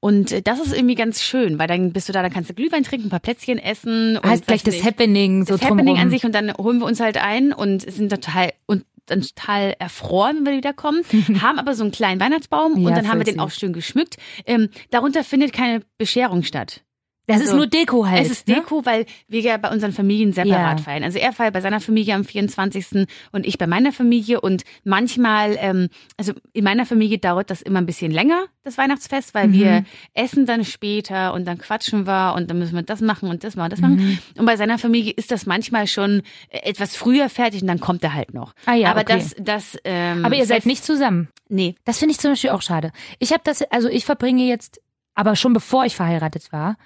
Und 0.00 0.32
äh, 0.32 0.40
das 0.40 0.60
ist 0.60 0.74
irgendwie 0.74 0.94
ganz 0.94 1.22
schön, 1.22 1.58
weil 1.58 1.66
dann 1.66 1.92
bist 1.92 2.08
du 2.08 2.14
da, 2.14 2.22
dann 2.22 2.32
kannst 2.32 2.48
du 2.48 2.54
Glühwein 2.54 2.84
trinken, 2.84 3.08
ein 3.08 3.10
paar 3.10 3.20
Plätzchen 3.20 3.58
essen. 3.58 4.16
Und 4.16 4.24
Hast 4.24 4.46
gleich 4.46 4.62
das 4.62 4.76
nicht, 4.76 4.86
Happening 4.86 5.44
so 5.44 5.58
das 5.58 5.68
Happening 5.68 5.98
an 5.98 6.08
sich 6.08 6.24
und 6.24 6.34
dann 6.34 6.54
holen 6.54 6.78
wir 6.78 6.86
uns 6.86 7.00
halt 7.00 7.18
ein 7.18 7.52
und 7.52 7.82
sind 7.82 8.10
total 8.10 8.54
und 8.64 8.86
dann 9.04 9.20
total 9.20 9.74
erfroren, 9.78 10.38
wenn 10.38 10.52
wir 10.52 10.56
wiederkommen, 10.56 11.02
haben 11.42 11.58
aber 11.58 11.74
so 11.74 11.82
einen 11.82 11.92
kleinen 11.92 12.18
Weihnachtsbaum 12.18 12.78
Ja, 12.78 12.88
und 12.88 12.96
dann 12.96 13.08
haben 13.08 13.18
wir 13.18 13.24
den 13.24 13.40
auch 13.40 13.50
schön 13.50 13.74
geschmückt. 13.74 14.16
Ähm, 14.46 14.70
darunter 14.90 15.22
findet 15.22 15.52
keine 15.52 15.82
Bescherung 15.98 16.44
statt. 16.44 16.82
Das 17.28 17.36
ist 17.36 17.42
Also, 17.48 17.56
nur 17.56 17.66
Deko 17.68 18.06
halt. 18.06 18.20
Es 18.26 18.30
ist 18.32 18.48
ne? 18.48 18.56
Deko, 18.56 18.84
weil 18.84 19.06
wir 19.28 19.40
ja 19.40 19.56
bei 19.56 19.70
unseren 19.70 19.92
Familien 19.92 20.32
separat 20.32 20.78
Ja. 20.80 20.84
feiern. 20.84 21.04
Also 21.04 21.18
er 21.18 21.32
feiert 21.32 21.54
bei 21.54 21.60
seiner 21.60 21.80
Familie 21.80 22.14
am 22.16 22.24
24. 22.24 23.06
und 23.30 23.46
ich 23.46 23.58
bei 23.58 23.68
meiner 23.68 23.92
Familie. 23.92 24.40
Und 24.40 24.64
manchmal, 24.82 25.56
ähm, 25.60 25.88
also 26.16 26.32
in 26.52 26.64
meiner 26.64 26.84
Familie 26.84 27.18
dauert 27.18 27.50
das 27.50 27.62
immer 27.62 27.78
ein 27.80 27.86
bisschen 27.86 28.10
länger, 28.10 28.46
das 28.64 28.76
Weihnachtsfest, 28.76 29.34
weil 29.34 29.48
Mhm. 29.48 29.52
wir 29.52 29.84
essen 30.14 30.46
dann 30.46 30.64
später 30.64 31.32
und 31.34 31.44
dann 31.46 31.58
quatschen 31.58 32.06
wir 32.08 32.34
und 32.36 32.50
dann 32.50 32.58
müssen 32.58 32.74
wir 32.74 32.82
das 32.82 33.00
machen 33.00 33.28
und 33.28 33.44
das 33.44 33.54
machen 33.54 33.64
und 33.66 33.72
das 33.72 33.80
machen. 33.80 33.96
Mhm. 33.96 34.18
Und 34.38 34.46
bei 34.46 34.56
seiner 34.56 34.78
Familie 34.78 35.12
ist 35.12 35.30
das 35.30 35.46
manchmal 35.46 35.86
schon 35.86 36.22
etwas 36.50 36.96
früher 36.96 37.28
fertig 37.28 37.62
und 37.62 37.68
dann 37.68 37.78
kommt 37.80 38.02
er 38.02 38.14
halt 38.14 38.34
noch. 38.34 38.52
Ah 38.66 38.74
ja, 38.74 38.90
Aber 38.90 39.02
okay. 39.02 39.18
das, 39.18 39.36
das, 39.38 39.78
ähm, 39.84 40.24
Aber 40.24 40.34
ihr 40.34 40.46
seid 40.46 40.66
nicht 40.66 40.84
zusammen. 40.84 41.28
Nee. 41.48 41.76
Das 41.84 41.98
finde 41.98 42.12
ich 42.12 42.18
zum 42.18 42.32
Beispiel 42.32 42.50
auch 42.50 42.62
schade. 42.62 42.90
Ich 43.20 43.32
habe 43.32 43.42
das, 43.44 43.62
also 43.70 43.88
ich 43.88 44.04
verbringe 44.04 44.44
jetzt, 44.44 44.80
aber 45.14 45.36
schon 45.36 45.52
bevor 45.52 45.84
ich 45.84 45.94
verheiratet 45.94 46.50
war, 46.52 46.76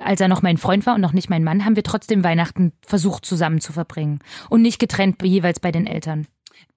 als 0.00 0.20
er 0.20 0.28
noch 0.28 0.42
mein 0.42 0.56
Freund 0.58 0.86
war 0.86 0.94
und 0.96 1.00
noch 1.00 1.12
nicht 1.12 1.30
mein 1.30 1.44
Mann, 1.44 1.64
haben 1.64 1.76
wir 1.76 1.82
trotzdem 1.84 2.24
Weihnachten 2.24 2.72
versucht 2.84 3.24
zusammen 3.24 3.60
zu 3.60 3.72
verbringen. 3.72 4.18
Und 4.48 4.62
nicht 4.62 4.78
getrennt 4.78 5.22
jeweils 5.22 5.60
bei 5.60 5.70
den 5.70 5.86
Eltern. 5.86 6.26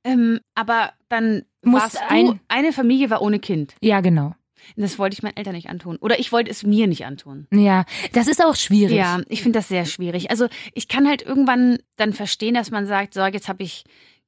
Ähm, 0.04 0.40
aber 0.56 0.92
dann 1.10 1.44
Muss 1.64 1.96
ein- 2.10 2.40
eine 2.48 2.74
Familie 2.74 3.10
war 3.10 3.22
ohne 3.22 3.40
Kind. 3.40 3.76
Ja, 3.82 4.02
genau. 4.02 4.36
Das 4.78 4.98
wollte 4.98 5.14
ich 5.16 5.24
meinen 5.24 5.36
Eltern 5.36 5.56
nicht 5.56 5.70
antun. 5.70 5.98
Oder 5.98 6.20
ich 6.20 6.32
wollte 6.32 6.50
es 6.50 6.64
mir 6.64 6.88
nicht 6.88 7.06
antun. 7.06 7.48
Ja, 7.52 7.84
das 8.14 8.28
ist 8.28 8.44
auch 8.44 8.56
schwierig. 8.56 8.96
Ja, 8.96 9.22
ich 9.28 9.42
finde 9.44 9.60
das 9.60 9.68
sehr 9.68 9.86
schwierig. 9.86 10.30
Also 10.32 10.48
ich 10.74 10.88
kann 10.88 11.06
halt 11.08 11.22
irgendwann 11.22 11.80
dann 11.98 12.14
verstehen, 12.14 12.54
dass 12.54 12.72
man 12.72 12.86
sagt, 12.88 13.14
so, 13.14 13.26
jetzt 13.26 13.50
habe 13.50 13.64
ich, 13.64 13.84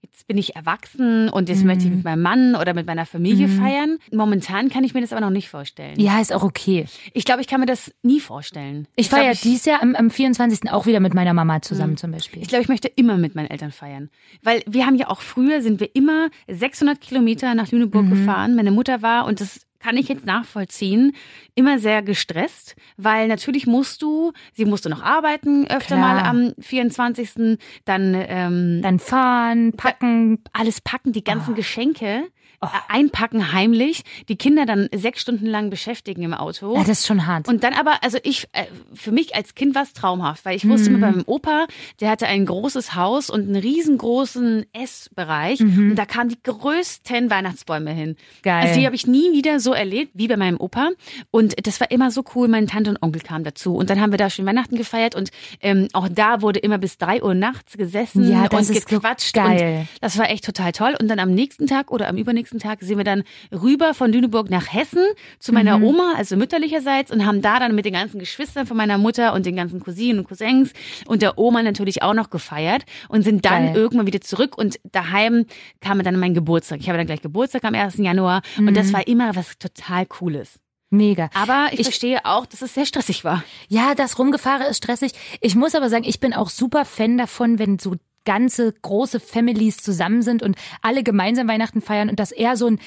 jetzt 0.06 0.28
bin 0.28 0.38
ich 0.38 0.56
erwachsen 0.56 1.30
und 1.30 1.50
jetzt 1.50 1.63
möchte 1.63 1.86
ich 1.86 1.90
Mhm. 1.90 1.96
mit 1.98 2.06
meinem 2.06 2.22
Mann 2.22 2.56
oder 2.56 2.74
mit 2.74 2.86
meiner 2.86 3.06
Familie 3.06 3.48
feiern. 3.48 3.98
Momentan 4.12 4.69
kann 4.69 4.84
ich 4.84 4.94
mir 4.94 5.02
das 5.02 5.12
aber 5.12 5.22
noch 5.22 5.30
nicht 5.31 5.50
vorstellen. 5.50 6.00
Ja, 6.00 6.19
ist 6.22 6.31
auch 6.34 6.44
okay. 6.44 6.86
Ich 7.13 7.25
glaube, 7.25 7.42
ich 7.42 7.48
kann 7.48 7.60
mir 7.60 7.66
das 7.66 7.92
nie 8.04 8.19
vorstellen. 8.19 8.88
Ich 8.96 9.10
glaub, 9.10 9.22
feiere 9.22 9.31
ich- 9.31 9.42
dieses 9.42 9.66
Jahr 9.66 9.81
am, 9.81 9.96
am 9.96 10.10
24. 10.12 10.72
auch 10.72 10.86
wieder 10.86 11.00
mit 11.00 11.13
meiner 11.13 11.34
Mama 11.34 11.62
zusammen 11.62 11.98
zum 11.98 12.12
Beispiel. 12.12 12.42
Ich 12.42 12.48
glaube, 12.50 12.62
ich 12.62 12.69
möchte 12.69 12.88
immer 12.88 13.18
mit 13.18 13.36
meinen 13.36 13.50
Eltern 13.50 13.72
feiern. 13.72 14.10
Weil 14.44 14.62
wir 14.68 14.86
haben 14.86 14.96
ja 14.96 15.10
auch 15.10 15.22
früher, 15.22 15.62
sind 15.62 15.80
wir 15.80 15.96
immer 15.96 16.30
600 16.48 17.02
Kilometer 17.02 17.56
nach 17.56 17.72
Lüneburg 17.72 18.06
Mhm. 18.06 18.10
gefahren. 18.12 18.56
Meine 18.56 18.72
Mutter 18.72 19.02
war, 19.02 19.25
und 19.25 19.42
das 19.42 19.62
kann 19.85 19.97
ich 19.97 20.07
jetzt 20.07 20.25
nachvollziehen, 20.25 21.15
immer 21.53 21.77
sehr 21.77 22.01
gestresst, 22.01 22.75
weil 22.97 23.27
natürlich 23.27 23.67
musst 23.67 24.01
du, 24.01 24.31
sie 24.53 24.65
musste 24.65 24.89
noch 24.89 25.03
arbeiten, 25.03 25.67
öfter 25.67 25.97
Klar. 25.97 26.15
mal 26.15 26.19
am 26.23 26.53
24. 26.59 27.59
Dann, 27.85 28.15
ähm, 28.27 28.81
Dann 28.81 28.97
fahren, 28.97 29.73
packen. 29.73 30.39
alles 30.54 30.81
packen, 30.81 31.11
die 31.11 31.23
ganzen 31.23 31.51
Oh. 31.51 31.56
Geschenke 31.56 32.23
äh, 32.66 32.94
einpacken 32.94 33.52
heimlich, 33.54 34.04
die 34.30 34.36
Kinder 34.36 34.66
dann 34.66 34.90
sechs 34.94 35.22
Stunden 35.22 35.45
lang 35.45 35.69
beschäftigen 35.69 36.22
im 36.24 36.34
Auto. 36.34 36.74
Ja, 36.76 36.81
das 36.81 37.00
ist 37.00 37.07
schon 37.07 37.26
hart. 37.28 37.48
Und 37.48 37.64
dann 37.64 37.74
aber, 37.74 38.04
also 38.04 38.18
ich, 38.24 38.48
äh, 38.54 38.66
für 38.94 39.12
mich 39.12 39.36
als 39.36 39.56
Kind 39.56 39.76
war 39.76 39.84
es 39.84 39.94
traumhaft, 39.94 40.45
weil 40.45 40.56
ich 40.56 40.68
wusste 40.68 40.90
Mhm. 40.90 40.95
immer 40.95 41.12
beim 41.12 41.24
Opa, 41.26 41.68
der 42.00 42.10
hatte 42.10 42.28
ein 42.28 42.45
großes 42.45 42.95
Haus 42.95 43.30
und 43.30 43.42
einen 43.48 43.56
riesengroßen 43.56 44.66
Essbereich 44.74 45.60
Mhm. 45.60 45.92
und 45.92 45.95
da 45.95 46.06
kamen 46.06 46.30
die 46.30 46.38
größten 46.44 47.30
Weihnachtsbäume 47.30 47.92
hin. 47.92 48.16
Geil. 48.44 48.68
Also 48.68 48.80
die 48.80 48.86
habe 48.86 48.95
ich 48.95 49.07
nie 49.07 49.31
wieder 49.34 49.60
so 49.60 49.74
erlebt 49.74 50.12
wie 50.14 50.28
bei 50.28 50.38
meinem 50.38 50.60
Opa 50.60 50.90
und 51.31 51.56
das 51.68 51.80
war 51.80 51.92
immer 51.92 52.12
so 52.12 52.24
cool. 52.36 52.48
Meine 52.48 52.68
Tante 52.68 52.90
und 52.92 53.02
Onkel 53.02 53.22
kamen 53.22 53.44
dazu 53.44 53.76
und 53.76 53.90
dann 53.90 54.00
haben 54.02 54.12
wir 54.12 54.18
da 54.18 54.30
schön 54.30 54.45
Weihnachten 54.45 54.76
gefeiert 54.76 55.16
und 55.16 55.31
ähm, 55.62 55.88
auch 55.94 56.07
da 56.10 56.42
wurde 56.42 56.60
immer 56.60 56.78
bis 56.78 56.98
drei 56.98 57.22
Uhr 57.24 57.34
nachts 57.34 57.78
gesessen 57.78 58.30
Ja, 58.31 58.48
das 58.48 58.69
und 58.69 58.76
so 58.76 58.86
gequatscht 58.88 59.34
geil. 59.34 59.80
und 59.80 59.88
das 60.02 60.18
war 60.18 60.30
echt 60.30 60.45
total 60.45 60.72
toll. 60.72 60.95
Und 61.00 61.07
dann 61.07 61.19
am 61.19 61.31
nächsten 61.34 61.68
Tag 61.68 61.92
oder 61.92 62.07
am 62.07 62.18
übernächsten 62.18 62.55
Tag 62.59 62.81
sind 62.81 62.97
wir 62.97 63.04
dann 63.04 63.24
rüber 63.52 63.94
von 63.94 64.12
Lüneburg 64.12 64.50
nach 64.50 64.71
Hessen 64.74 65.04
zu 65.40 65.54
meiner 65.54 65.78
Mhm. 65.80 65.83
Oma, 65.85 66.14
also 66.16 66.35
mütterlicherseits, 66.38 67.12
und 67.12 67.26
haben 67.26 67.42
da 67.42 67.59
dann 67.59 67.76
mit 67.76 67.85
den 67.85 67.94
ganzen 67.94 68.19
Geschwistern 68.19 68.66
von 68.68 68.78
meiner 68.78 68.97
Mutter 68.97 69.33
und 69.33 69.45
den 69.45 69.56
ganzen 69.56 69.80
Cousinen 69.80 70.19
und 70.19 70.28
Cousins 70.28 70.71
und 71.07 71.21
der 71.21 71.38
Oma 71.38 71.64
natürlich 71.64 72.02
auch 72.04 72.14
noch 72.14 72.30
gefeiert 72.30 72.83
und 73.09 73.24
sind 73.24 73.45
dann 73.45 73.68
Geil. 73.68 73.76
irgendwann 73.76 74.07
wieder 74.07 74.21
zurück. 74.21 74.57
Und 74.57 74.78
daheim 74.83 75.45
kam 75.81 76.02
dann 76.04 76.19
mein 76.19 76.33
Geburtstag. 76.33 76.80
Ich 76.80 76.88
habe 76.90 76.97
dann 76.97 77.07
gleich 77.07 77.21
Geburtstag 77.21 77.64
am 77.64 77.74
1. 77.76 78.04
Januar 78.04 78.42
und 78.57 78.66
Mhm. 78.66 78.74
das 78.74 78.94
war 78.94 79.07
immer 79.07 79.35
was 79.35 79.57
total 79.57 80.06
Cooles. 80.06 80.59
Mega. 80.92 81.30
Aber 81.33 81.69
ich, 81.71 81.80
Ich- 81.80 81.85
verstehe 81.88 82.24
auch, 82.26 82.45
dass 82.45 82.62
es 82.62 82.74
sehr 82.76 82.85
stressig 82.85 83.24
war. 83.26 83.44
Ja, 83.68 83.95
das 83.95 84.18
Rumgefahren 84.19 84.62
ist 84.68 84.78
stressig. 84.78 85.12
Ich 85.42 85.56
muss 85.56 85.76
aber 85.76 85.90
sagen, 85.90 86.06
ich 86.07 86.19
bin 86.19 86.33
auch 86.33 86.50
super 86.50 86.85
Fan 86.85 87.18
davon, 87.18 87.57
wenn 87.59 87.80
so 87.80 87.95
ganze 88.25 88.73
große 88.73 89.19
Families 89.19 89.77
zusammen 89.77 90.21
sind 90.21 90.44
und 90.44 90.55
alle 90.81 91.03
gemeinsam 91.03 91.47
Weihnachten 91.47 91.81
feiern 91.81 92.09
und 92.09 92.19
das 92.19 92.31
eher 92.31 92.57
so 92.57 92.67
ein, 92.67 92.79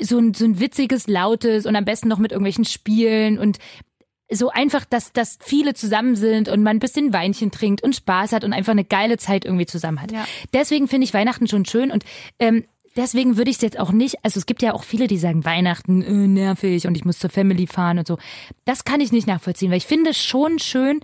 so 0.00 0.18
ein, 0.18 0.34
so 0.34 0.44
ein 0.44 0.60
witziges, 0.60 1.06
lautes 1.06 1.66
und 1.66 1.76
am 1.76 1.84
besten 1.84 2.08
noch 2.08 2.18
mit 2.18 2.32
irgendwelchen 2.32 2.64
Spielen 2.64 3.38
und 3.38 3.58
so 4.30 4.48
einfach, 4.50 4.84
dass, 4.84 5.12
dass 5.12 5.38
viele 5.42 5.74
zusammen 5.74 6.16
sind 6.16 6.48
und 6.48 6.62
man 6.62 6.76
ein 6.76 6.80
bisschen 6.80 7.12
Weinchen 7.12 7.50
trinkt 7.50 7.82
und 7.82 7.94
Spaß 7.94 8.32
hat 8.32 8.44
und 8.44 8.52
einfach 8.52 8.72
eine 8.72 8.84
geile 8.84 9.18
Zeit 9.18 9.44
irgendwie 9.44 9.66
zusammen 9.66 10.00
hat. 10.00 10.12
Ja. 10.12 10.24
Deswegen 10.52 10.88
finde 10.88 11.04
ich 11.04 11.14
Weihnachten 11.14 11.48
schon 11.48 11.64
schön 11.64 11.90
und 11.90 12.04
ähm, 12.38 12.64
deswegen 12.96 13.36
würde 13.36 13.50
ich 13.50 13.56
es 13.56 13.62
jetzt 13.62 13.78
auch 13.78 13.92
nicht, 13.92 14.24
also 14.24 14.38
es 14.38 14.46
gibt 14.46 14.62
ja 14.62 14.72
auch 14.72 14.84
viele, 14.84 15.06
die 15.06 15.18
sagen, 15.18 15.44
Weihnachten, 15.44 16.02
äh, 16.02 16.10
nervig 16.28 16.86
und 16.86 16.96
ich 16.96 17.04
muss 17.04 17.18
zur 17.18 17.30
Family 17.30 17.66
fahren 17.66 17.98
und 17.98 18.06
so. 18.06 18.18
Das 18.64 18.84
kann 18.84 19.00
ich 19.00 19.12
nicht 19.12 19.26
nachvollziehen, 19.26 19.70
weil 19.70 19.78
ich 19.78 19.86
finde 19.86 20.10
es 20.10 20.22
schon 20.22 20.58
schön, 20.58 21.00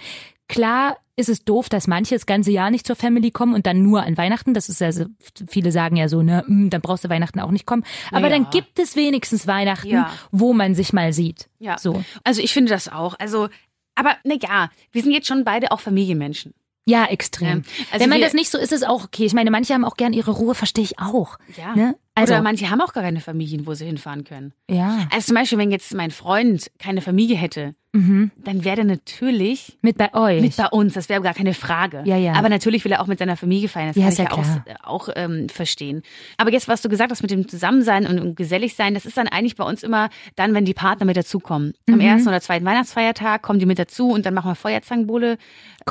klar 0.48 0.96
ist 1.16 1.28
es 1.28 1.44
doof, 1.44 1.68
dass 1.68 1.88
manche 1.88 2.14
das 2.14 2.26
ganze 2.26 2.50
Jahr 2.52 2.70
nicht 2.70 2.86
zur 2.86 2.94
Family 2.94 3.30
kommen 3.32 3.52
und 3.54 3.66
dann 3.66 3.82
nur 3.82 4.02
an 4.04 4.16
Weihnachten. 4.16 4.54
Das 4.54 4.68
ist 4.68 4.80
ja, 4.80 4.92
so, 4.92 5.06
viele 5.48 5.72
sagen 5.72 5.96
ja 5.96 6.08
so, 6.08 6.22
ne, 6.22 6.44
hm, 6.46 6.70
dann 6.70 6.80
brauchst 6.80 7.04
du 7.04 7.08
Weihnachten 7.08 7.40
auch 7.40 7.50
nicht 7.50 7.66
kommen. 7.66 7.82
Aber 8.12 8.28
Ja. 8.28 8.38
dann 8.38 8.50
gibt 8.50 8.78
es 8.78 8.94
wenigstens 8.94 9.46
Weihnachten, 9.48 9.88
Ja. 9.88 10.12
wo 10.30 10.52
man 10.52 10.76
sich 10.76 10.92
mal 10.92 11.12
sieht. 11.12 11.48
Ja. 11.58 11.76
So. 11.76 12.02
Also 12.22 12.40
ich 12.40 12.52
finde 12.52 12.70
das 12.70 12.88
auch. 12.88 13.16
Also, 13.18 13.48
aber 13.96 14.16
na 14.22 14.36
ja, 14.40 14.70
wir 14.92 15.02
sind 15.02 15.10
jetzt 15.10 15.26
schon 15.26 15.42
beide 15.44 15.72
auch 15.72 15.80
Familienmenschen. 15.80 16.54
Ja, 16.86 17.04
extrem. 17.06 17.58
Ja. 17.58 17.84
Also 17.92 18.02
Wenn 18.04 18.10
man 18.10 18.20
das 18.22 18.32
nicht 18.32 18.48
so 18.50 18.56
ist, 18.56 18.72
ist 18.72 18.82
es 18.82 18.88
auch 18.88 19.04
okay. 19.04 19.24
Ich 19.26 19.34
meine, 19.34 19.50
manche 19.50 19.74
haben 19.74 19.84
auch 19.84 19.96
gern 19.96 20.12
ihre 20.14 20.30
Ruhe, 20.30 20.54
verstehe 20.54 20.84
ich 20.84 20.98
auch. 21.00 21.36
Ja. 21.56 21.74
Ne? 21.74 21.96
Also, 22.14 22.32
Oder 22.32 22.42
manche 22.42 22.70
haben 22.70 22.80
auch 22.80 22.94
gar 22.94 23.02
keine 23.02 23.20
Familien, 23.20 23.66
wo 23.66 23.74
sie 23.74 23.84
hinfahren 23.86 24.24
können. 24.24 24.54
ja. 24.70 25.06
Also 25.12 25.26
zum 25.26 25.34
Beispiel, 25.34 25.58
wenn 25.58 25.70
jetzt 25.72 25.92
mein 25.94 26.10
Freund 26.12 26.70
keine 26.78 27.00
Familie 27.02 27.36
hätte, 27.36 27.74
Mhm. 27.98 28.30
dann 28.44 28.64
wäre 28.64 28.78
er 28.78 28.84
natürlich 28.84 29.76
Mit 29.82 29.98
bei 29.98 30.12
euch. 30.14 30.40
mit 30.42 30.56
bei 30.56 30.66
uns. 30.68 30.94
Das 30.94 31.08
wäre 31.08 31.20
gar 31.22 31.34
keine 31.34 31.54
Frage. 31.54 32.02
Ja, 32.04 32.16
ja. 32.16 32.34
Aber 32.34 32.48
natürlich 32.48 32.84
will 32.84 32.92
er 32.92 33.00
auch 33.02 33.06
mit 33.06 33.18
seiner 33.18 33.36
Familie 33.36 33.68
feiern. 33.68 33.88
Das 33.88 33.96
Ja, 33.96 34.04
kann 34.04 34.12
ich 34.12 34.18
ja 34.18 34.62
ja 34.66 34.76
auch, 34.84 35.08
auch 35.08 35.08
ähm, 35.16 35.48
verstehen. 35.48 36.02
Aber 36.36 36.52
jetzt, 36.52 36.68
was 36.68 36.82
du 36.82 36.88
gesagt 36.88 37.10
hast 37.10 37.22
mit 37.22 37.30
dem 37.30 37.48
Zusammensein 37.48 38.06
und, 38.06 38.18
und 38.20 38.36
gesellig 38.36 38.74
sein, 38.74 38.94
das 38.94 39.04
ist 39.06 39.16
dann 39.16 39.26
eigentlich 39.28 39.56
bei 39.56 39.64
uns 39.64 39.82
immer 39.82 40.10
dann, 40.36 40.54
wenn 40.54 40.64
die 40.64 40.74
Partner 40.74 41.06
mit 41.06 41.16
dazukommen. 41.16 41.74
Mhm. 41.86 41.94
Am 41.94 42.00
ersten 42.00 42.28
oder 42.28 42.40
zweiten 42.40 42.64
Weihnachtsfeiertag 42.64 43.42
kommen 43.42 43.58
die 43.58 43.66
mit 43.66 43.78
dazu 43.78 44.10
und 44.10 44.24
dann 44.26 44.34
machen 44.34 44.50
wir 44.50 44.54
Feuerzangenbowle 44.54 45.38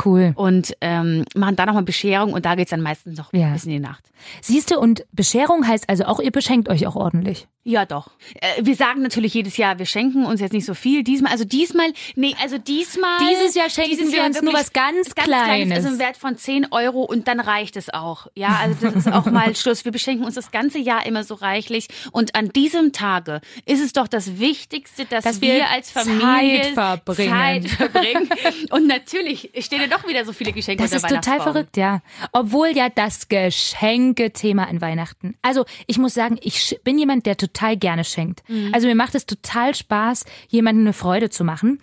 cool. 0.05 0.31
und 0.35 0.75
ähm, 0.81 1.25
machen 1.35 1.55
da 1.55 1.65
nochmal 1.65 1.83
Bescherung 1.83 2.33
und 2.33 2.45
da 2.45 2.55
geht's 2.55 2.71
dann 2.71 2.81
meistens 2.81 3.17
noch 3.17 3.33
Ja. 3.33 3.51
bis 3.53 3.65
in 3.65 3.71
die 3.71 3.79
Nacht. 3.79 4.03
Siehst 4.41 4.71
du, 4.71 4.79
und 4.79 5.05
Bescherung 5.11 5.67
heißt 5.67 5.89
also 5.89 6.05
auch, 6.05 6.19
ihr 6.19 6.31
beschenkt 6.31 6.69
euch 6.69 6.87
auch 6.87 6.95
ordentlich. 6.95 7.47
Ja, 7.63 7.85
doch. 7.85 8.11
Äh, 8.35 8.63
wir 8.65 8.75
sagen 8.75 9.01
natürlich 9.01 9.33
jedes 9.33 9.57
Jahr, 9.57 9.77
wir 9.77 9.85
schenken 9.85 10.25
uns 10.25 10.39
jetzt 10.39 10.53
nicht 10.53 10.65
so 10.65 10.73
viel. 10.73 11.03
Diesmal, 11.03 11.31
also 11.33 11.43
diesmal, 11.43 11.87
nee, 12.15 12.35
also 12.41 12.57
diesmal. 12.57 13.19
Dieses 13.29 13.55
Jahr 13.55 13.69
schenken 13.69 14.11
wir 14.11 14.23
uns 14.23 14.41
nur 14.41 14.53
was 14.53 14.73
ganz 14.73 15.13
Kleines. 15.15 15.77
also 15.77 15.89
im 15.89 15.99
Wert 15.99 16.17
von 16.17 16.37
10 16.37 16.67
Euro 16.71 17.03
und 17.03 17.27
dann 17.27 17.39
reicht 17.39 17.75
es 17.75 17.89
auch. 17.93 18.27
Ja, 18.35 18.59
also 18.61 18.75
das 18.81 18.95
ist 18.95 19.11
auch 19.11 19.25
mal 19.25 19.55
Schluss. 19.67 19.85
Wir 19.85 19.91
beschenken 19.91 20.25
uns 20.25 20.35
das 20.35 20.51
ganze 20.51 20.79
Jahr 20.79 21.05
immer 21.05 21.23
so 21.23 21.35
reichlich. 21.35 21.87
Und 22.11 22.35
an 22.35 22.49
diesem 22.49 22.93
Tage 22.93 23.41
ist 23.65 23.81
es 23.81 23.93
doch 23.93 24.07
das 24.07 24.39
Wichtigste, 24.39 25.05
dass, 25.05 25.23
Dass 25.23 25.41
wir 25.41 25.69
als 25.69 25.91
Familie 25.91 26.73
Zeit 26.73 26.73
verbringen. 26.73 27.29
Zeit 27.29 27.69
verbringen. 27.69 28.29
Und 28.69 28.87
natürlich 28.87 29.51
stehen 29.59 29.81
ja 29.81 29.87
doch 29.87 30.07
wieder 30.07 30.25
so 30.25 30.33
viele 30.33 30.53
Geschenke 30.53 30.83
Das 30.83 30.91
ist 30.93 31.07
total 31.07 31.41
verrückt, 31.41 31.77
ja. 31.77 32.01
Obwohl 32.31 32.69
ja 32.69 32.89
das 32.89 33.27
Geschenke-Thema 33.27 34.67
an 34.67 34.81
Weihnachten. 34.81 35.35
Also 35.41 35.65
ich 35.87 35.97
muss 35.97 36.13
sagen, 36.13 36.37
ich 36.41 36.79
bin 36.83 36.97
jemand, 36.97 37.25
der 37.25 37.37
total 37.37 37.77
gerne 37.77 38.03
schenkt. 38.03 38.47
Mhm. 38.47 38.73
Also 38.73 38.87
mir 38.87 38.95
macht 38.95 39.15
es 39.15 39.25
total 39.25 39.75
Spaß, 39.75 40.25
jemandem 40.49 40.85
eine 40.85 40.93
Freude 40.93 41.29
zu 41.29 41.43
machen. 41.43 41.76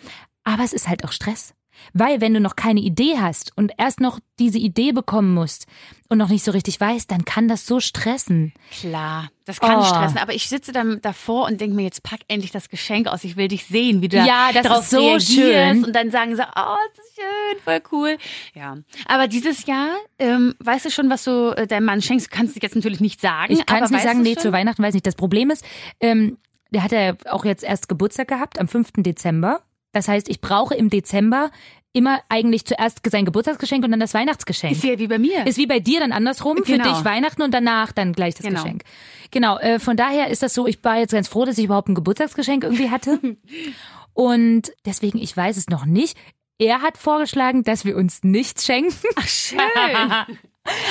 Aber 0.44 0.62
es 0.64 0.72
ist 0.72 0.88
halt 0.88 1.04
auch 1.04 1.12
Stress. 1.12 1.54
Weil 1.92 2.20
wenn 2.20 2.32
du 2.32 2.38
noch 2.38 2.54
keine 2.54 2.78
Idee 2.78 3.18
hast 3.18 3.50
und 3.56 3.72
erst 3.78 3.98
noch 4.00 4.20
diese 4.38 4.58
Idee 4.58 4.92
bekommen 4.92 5.34
musst 5.34 5.66
und 6.08 6.18
noch 6.18 6.28
nicht 6.28 6.44
so 6.44 6.52
richtig 6.52 6.80
weißt, 6.80 7.10
dann 7.10 7.24
kann 7.24 7.48
das 7.48 7.66
so 7.66 7.80
stressen. 7.80 8.52
Klar, 8.70 9.28
das 9.44 9.58
kann 9.58 9.80
Oh. 9.80 9.84
stressen, 9.84 10.18
aber 10.18 10.34
ich 10.34 10.48
sitze 10.48 10.70
dann 10.70 11.00
davor 11.02 11.46
und 11.46 11.60
denke 11.60 11.74
mir, 11.74 11.82
jetzt 11.82 12.04
pack 12.04 12.20
endlich 12.28 12.52
das 12.52 12.68
Geschenk 12.68 13.08
aus, 13.08 13.24
ich 13.24 13.36
will 13.36 13.48
dich 13.48 13.64
sehen, 13.66 14.02
wie 14.02 14.08
du 14.08 14.18
Ja, 14.18 14.50
da 14.52 14.62
das 14.62 14.66
drauf 14.68 14.82
ist 14.84 14.90
so 14.90 14.98
reagierst. 15.00 15.28
schön. 15.34 15.84
Und 15.84 15.92
dann 15.96 16.12
sagen 16.12 16.36
sie, 16.36 16.42
oh, 16.42 16.76
das 16.96 17.06
ist 17.06 17.16
schön, 17.16 17.60
voll 17.64 17.82
cool. 17.90 18.18
Ja, 18.54 18.76
aber 19.06 19.26
dieses 19.26 19.66
Jahr, 19.66 19.96
ähm, 20.20 20.54
weißt 20.60 20.84
du 20.84 20.90
schon, 20.90 21.10
was 21.10 21.24
du 21.24 21.56
äh, 21.56 21.66
deinem 21.66 21.86
Mann 21.86 22.00
schenkst? 22.02 22.28
Du 22.32 22.36
kannst 22.36 22.54
es 22.56 22.62
jetzt 22.62 22.76
natürlich 22.76 23.00
nicht 23.00 23.20
sagen. 23.20 23.52
Ich 23.52 23.66
kann 23.66 23.82
es 23.82 23.90
nicht 23.90 24.04
sagen, 24.04 24.22
nee, 24.22 24.34
schon? 24.34 24.42
zu 24.42 24.52
Weihnachten 24.52 24.80
weiß 24.80 24.90
ich 24.90 24.94
nicht. 24.98 25.06
Das 25.06 25.16
Problem 25.16 25.50
ist, 25.50 25.64
ähm, 25.98 26.38
der 26.70 26.84
hat 26.84 26.92
ja 26.92 27.14
auch 27.30 27.44
jetzt 27.44 27.64
erst 27.64 27.88
Geburtstag 27.88 28.28
gehabt, 28.28 28.60
am 28.60 28.68
5. 28.68 28.92
Dezember. 28.98 29.60
Das 29.94 30.08
heißt, 30.08 30.28
ich 30.28 30.40
brauche 30.42 30.74
im 30.74 30.90
Dezember 30.90 31.50
immer 31.94 32.20
eigentlich 32.28 32.64
zuerst 32.66 33.00
sein 33.08 33.24
Geburtstagsgeschenk 33.24 33.84
und 33.84 33.92
dann 33.92 34.00
das 34.00 34.14
Weihnachtsgeschenk. 34.14 34.72
Ist 34.72 34.82
ja 34.84 34.98
wie 34.98 35.06
bei 35.06 35.18
mir. 35.18 35.46
Ist 35.46 35.56
wie 35.58 35.66
bei 35.66 35.78
dir 35.78 36.00
dann 36.00 36.10
andersrum, 36.12 36.56
für 36.58 36.64
Genau. 36.72 36.92
dich 36.92 37.04
Weihnachten 37.04 37.40
und 37.42 37.54
danach 37.54 37.92
dann 37.92 38.12
gleich 38.12 38.34
das 38.34 38.44
Genau. 38.44 38.62
Geschenk. 38.62 38.82
Genau, 39.30 39.58
äh, 39.58 39.78
von 39.78 39.96
daher 39.96 40.28
ist 40.28 40.42
das 40.42 40.52
so, 40.54 40.66
ich 40.66 40.82
war 40.82 40.98
jetzt 40.98 41.12
ganz 41.12 41.28
froh, 41.28 41.44
dass 41.44 41.56
ich 41.56 41.64
überhaupt 41.66 41.88
ein 41.88 41.94
Geburtstagsgeschenk 41.94 42.64
irgendwie 42.64 42.90
hatte. 42.90 43.20
und 44.12 44.72
deswegen, 44.84 45.18
ich 45.18 45.36
weiß 45.36 45.56
es 45.56 45.68
noch 45.68 45.86
nicht. 45.86 46.18
Er 46.58 46.82
hat 46.82 46.98
vorgeschlagen, 46.98 47.62
dass 47.62 47.84
wir 47.84 47.96
uns 47.96 48.22
nichts 48.24 48.64
schenken. 48.66 48.92
Ach, 49.16 49.26
schön. 49.28 49.58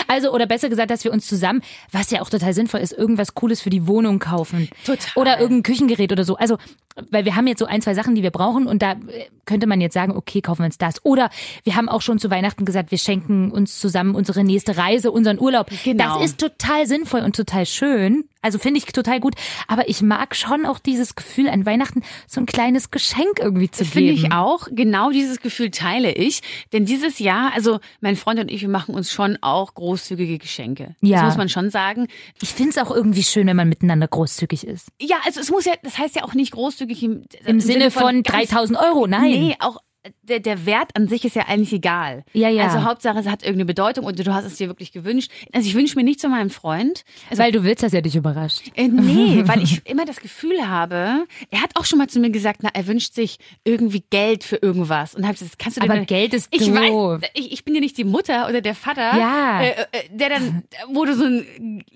Also, 0.08 0.32
oder 0.32 0.46
besser 0.46 0.70
gesagt, 0.70 0.92
dass 0.92 1.04
wir 1.04 1.12
uns 1.12 1.28
zusammen, 1.28 1.62
was 1.92 2.12
ja 2.12 2.22
auch 2.22 2.30
total 2.30 2.54
sinnvoll 2.54 2.82
ist, 2.82 2.92
irgendwas 2.92 3.34
Cooles 3.34 3.62
für 3.62 3.70
die 3.70 3.88
Wohnung 3.88 4.20
kaufen. 4.20 4.70
Total. 4.86 5.12
Oder 5.16 5.40
irgendein 5.40 5.64
Küchengerät 5.64 6.12
oder 6.12 6.24
so. 6.24 6.36
Also, 6.36 6.58
weil 7.10 7.26
wir 7.26 7.36
haben 7.36 7.48
jetzt 7.48 7.60
so 7.60 7.66
ein, 7.66 7.82
zwei 7.82 7.94
Sachen, 7.94 8.16
die 8.16 8.24
wir 8.24 8.32
brauchen 8.32 8.68
und 8.68 8.82
da 8.82 8.92
äh, 8.92 9.26
könnte 9.46 9.68
man 9.68 9.82
jetzt 9.82 9.94
sagen, 9.94 10.16
okay, 10.16 10.42
kaufen 10.42 10.60
wir 10.60 10.66
uns 10.66 10.78
das. 10.78 11.04
Oder 11.04 11.30
wir 11.64 11.76
haben 11.76 11.90
auch 11.90 12.02
schon 12.02 12.20
zu 12.20 12.30
Weihnachten 12.30 12.66
gesagt, 12.66 12.92
wir 12.92 12.98
schenken 12.98 13.52
uns 13.52 13.80
zusammen 13.80 14.16
unsere 14.16 14.44
nächste 14.44 14.78
Reise, 14.78 15.12
unseren 15.12 15.40
Urlaub. 15.40 15.70
Genau. 15.84 16.20
Das 16.20 16.26
ist 16.26 16.40
total 16.40 16.86
sinnvoll 16.86 17.22
und 17.22 17.36
total 17.36 17.66
schön. 17.66 18.26
Also 18.42 18.60
finde 18.60 18.78
ich 18.78 18.86
total 18.86 19.20
gut. 19.20 19.36
Aber 19.68 19.90
ich 19.90 20.02
mag 20.02 20.36
schon 20.36 20.66
auch 20.66 20.78
dieses 20.78 21.16
Gefühl 21.16 21.50
an 21.50 21.66
Weihnachten, 21.66 22.04
so 22.28 22.42
ein 22.42 22.46
kleines 22.46 22.92
Geschenk 22.92 23.40
irgendwie 23.40 23.72
zu 23.72 23.86
Finde 23.86 24.14
geben. 24.14 24.26
ich 24.26 24.34
auch. 24.34 24.68
Genau 24.70 25.12
dieses 25.12 25.40
Gefühl 25.40 25.72
teile 25.72 26.12
ich. 26.12 26.42
Denn 26.74 26.86
dieses 26.86 27.20
Jahr, 27.20 27.54
also 27.54 27.80
mein 28.02 28.18
Freund 28.18 28.40
und 28.40 28.52
ich, 28.52 28.62
wir 28.62 28.70
machen 28.70 28.96
uns 28.96 29.12
schon 29.12 29.38
auch 29.42 29.63
großzügige 29.74 30.38
Geschenke. 30.38 30.96
Ja. 31.02 31.18
Das 31.20 31.26
muss 31.30 31.38
man 31.38 31.50
schon 31.50 31.70
sagen. 31.70 32.08
Ich 32.42 32.50
finde 32.50 32.72
es 32.72 32.78
auch 32.78 32.92
irgendwie 32.94 33.24
schön, 33.24 33.48
wenn 33.48 33.56
man 33.56 33.70
miteinander 33.70 34.08
großzügig 34.08 34.68
ist. 34.68 34.90
Ja, 35.02 35.18
also 35.26 35.40
es 35.40 35.50
muss 35.50 35.66
ja, 35.66 35.74
das 35.84 35.98
heißt 35.98 36.16
ja 36.16 36.24
auch 36.24 36.34
nicht 36.34 36.52
großzügig 36.52 37.02
im, 37.04 37.24
Im 37.46 37.60
Sinne 37.60 37.92
von 37.92 38.24
ganz- 38.24 38.50
3000 38.50 38.80
Euro, 38.80 39.08
nein. 39.08 39.32
Nee, 39.32 39.56
auch 39.60 39.78
der, 40.24 40.40
der 40.40 40.66
Wert 40.66 40.92
an 40.96 41.08
sich 41.08 41.24
ist 41.26 41.36
ja 41.36 41.44
eigentlich 41.48 41.72
egal. 41.74 42.24
Ja, 42.34 42.50
ja. 42.50 42.64
Also 42.66 42.84
Hauptsache, 42.84 43.18
es 43.20 43.26
hat 43.28 43.42
irgendeine 43.42 43.66
Bedeutung 43.66 44.06
und 44.06 44.20
du 44.20 44.34
hast 44.34 44.46
es 44.46 44.56
dir 44.58 44.68
wirklich 44.68 44.92
gewünscht. 44.92 45.32
Also 45.54 45.68
ich 45.68 45.76
wünsche 45.76 45.96
mir 45.96 46.04
nicht 46.04 46.20
zu 46.20 46.28
meinem 46.30 46.50
Freund. 46.50 47.04
Also, 47.30 47.42
Weil 47.42 47.52
du 47.52 47.64
willst, 47.64 47.84
dass 47.84 47.94
er 47.94 48.02
dich 48.02 48.16
überrascht. 48.16 48.64
äh, 48.76 48.88
nee, 48.88 49.44
weil 49.48 49.62
ich 49.64 49.82
immer 49.90 50.06
das 50.06 50.20
Gefühl 50.20 50.68
habe, 50.68 51.26
er 51.52 51.62
hat 51.62 51.72
auch 51.76 51.86
schon 51.86 52.00
mal 52.00 52.08
zu 52.08 52.20
mir 52.20 52.30
gesagt, 52.32 52.60
na, 52.64 52.70
er 52.74 52.88
wünscht 52.88 53.14
sich 53.14 53.38
irgendwie 53.64 54.04
Geld 54.10 54.44
für 54.44 54.58
irgendwas. 54.58 55.16
Und 55.16 55.26
hab 55.28 55.34
gesagt, 55.38 55.58
kannst 55.60 55.78
du 55.78 55.82
dir 55.82 55.90
Aber 55.90 56.02
Geld 56.06 56.34
ist 56.34 56.48
ich 56.52 56.68
doof. 56.68 57.22
weiß, 57.22 57.30
ich, 57.34 57.52
ich 57.54 57.64
bin 57.66 57.76
ja 57.76 57.82
nicht 57.82 57.98
die 57.98 58.04
Mutter 58.04 58.48
oder 58.50 58.62
der 58.62 58.76
Vater, 58.76 59.18
Ja. 59.18 59.62
äh, 59.62 59.70
äh, 59.72 59.86
der 60.12 60.30
dann, 60.30 60.64
wo 60.92 61.06
du 61.06 61.16
so 61.16 61.24
eine 61.26 61.46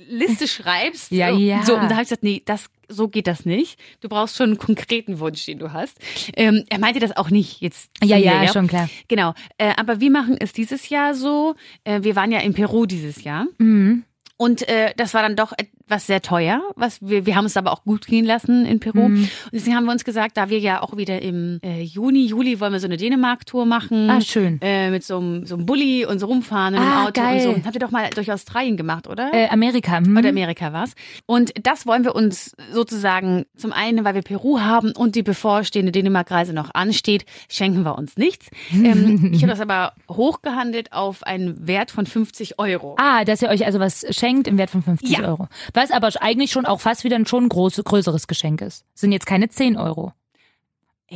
Liste 0.09 0.47
schreibst. 0.47 1.11
Ja, 1.11 1.31
so, 1.33 1.37
ja. 1.39 1.63
So, 1.63 1.73
und 1.75 1.83
da 1.83 1.91
habe 1.91 2.03
ich 2.03 2.09
gesagt, 2.09 2.23
nee, 2.23 2.41
das, 2.45 2.65
so 2.89 3.07
geht 3.07 3.27
das 3.27 3.45
nicht. 3.45 3.79
Du 4.01 4.09
brauchst 4.09 4.37
schon 4.37 4.51
einen 4.51 4.57
konkreten 4.57 5.19
Wunsch, 5.19 5.45
den 5.45 5.59
du 5.59 5.73
hast. 5.73 5.97
Ähm, 6.35 6.63
er 6.69 6.79
meinte 6.79 6.99
das 6.99 7.15
auch 7.15 7.29
nicht 7.29 7.61
jetzt. 7.61 7.89
Ja, 8.03 8.17
mir, 8.17 8.25
ja, 8.25 8.47
schon 8.47 8.67
klar. 8.67 8.89
Genau. 9.07 9.33
Äh, 9.57 9.73
aber 9.77 9.99
wir 9.99 10.11
machen 10.11 10.37
es 10.39 10.53
dieses 10.53 10.89
Jahr 10.89 11.13
so. 11.13 11.55
Äh, 11.83 12.03
wir 12.03 12.15
waren 12.15 12.31
ja 12.31 12.39
in 12.39 12.53
Peru 12.53 12.85
dieses 12.85 13.23
Jahr. 13.23 13.47
Mhm. 13.57 14.03
Und 14.37 14.67
äh, 14.69 14.93
das 14.95 15.13
war 15.13 15.23
dann 15.23 15.35
doch 15.35 15.51
etwas 15.87 16.05
sehr 16.05 16.21
teuer. 16.21 16.61
Was 16.75 16.99
wir, 17.01 17.25
wir 17.25 17.35
haben 17.35 17.45
es 17.45 17.55
aber 17.57 17.71
auch 17.71 17.83
gut 17.83 18.07
gehen 18.07 18.25
lassen 18.25 18.65
in 18.65 18.79
Peru. 18.79 19.07
Mhm. 19.07 19.23
Und 19.23 19.29
deswegen 19.53 19.75
haben 19.75 19.85
wir 19.85 19.93
uns 19.93 20.03
gesagt, 20.03 20.35
da 20.37 20.49
wir 20.49 20.59
ja 20.59 20.81
auch 20.83 20.97
wieder 20.97 21.21
im 21.21 21.59
äh, 21.63 21.81
Juni, 21.81 22.25
Juli 22.25 22.59
wollen 22.59 22.73
wir 22.73 22.79
so 22.81 22.87
eine 22.87 22.97
Dänemark-Tour 22.97 23.65
machen. 23.65 24.09
Ah, 24.09 24.19
schön. 24.21 24.59
Äh, 24.61 24.91
mit 24.91 25.03
so 25.05 25.17
einem, 25.17 25.45
so 25.45 25.55
einem 25.55 25.65
Bulli 25.65 26.05
und 26.05 26.19
so 26.19 26.25
rumfahren 26.27 26.75
und 26.75 26.81
im 26.81 26.87
Ah, 26.87 27.03
Auto 27.05 27.13
geil. 27.21 27.47
und 27.47 27.55
so. 27.61 27.65
Habt 27.65 27.75
ihr 27.75 27.79
doch 27.79 27.91
mal 27.91 28.09
durch 28.13 28.31
Australien 28.31 28.75
gemacht, 28.77 29.07
oder? 29.07 29.33
Äh, 29.33 29.47
Amerika. 29.47 29.97
Hm? 29.99 30.17
oder 30.17 30.29
Amerika 30.29 30.73
war's. 30.73 30.93
Und 31.25 31.53
das 31.63 31.85
wollen 31.87 32.03
wir 32.03 32.15
uns 32.15 32.53
sozusagen 32.73 33.45
zum 33.55 33.71
einen, 33.71 34.03
weil 34.03 34.13
wir 34.15 34.21
Peru 34.23 34.59
haben 34.59 34.91
und 34.91 35.15
die 35.15 35.23
bevorstehende 35.23 35.91
Dänemark-Reise 35.93 36.51
noch 36.53 36.71
ansteht, 36.73 37.25
schenken 37.49 37.83
wir 37.83 37.97
uns 37.97 38.17
nichts. 38.17 38.47
Ähm, 38.73 39.29
ich 39.33 39.41
habe 39.41 39.51
das 39.51 39.61
aber 39.61 39.93
hochgehandelt 40.09 40.91
auf 40.91 41.23
einen 41.23 41.65
Wert 41.67 41.91
von 41.91 42.05
50 42.05 42.59
Euro. 42.59 42.95
Ah, 42.99 43.23
dass 43.23 43.41
ihr 43.41 43.49
euch 43.49 43.65
also 43.65 43.79
was 43.79 44.05
schenkt 44.09 44.47
im 44.47 44.57
Wert 44.57 44.69
von 44.69 44.83
50 44.83 45.09
Ja. 45.17 45.27
Euro. 45.27 45.47
Was 45.77 45.91
aber 45.91 46.09
eigentlich 46.21 46.51
schon 46.51 46.65
auch 46.65 46.81
fast 46.81 47.03
wieder 47.03 47.15
ein 47.17 47.27
schon 47.27 47.49
groß, 47.49 47.83
größeres 47.83 48.25
Geschenk 48.25 48.61
ist. 48.61 48.83
Sind 48.95 49.11
jetzt 49.11 49.27
keine 49.27 49.47
10 49.47 49.77
Euro. 49.77 50.11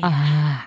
Ah. 0.02 0.66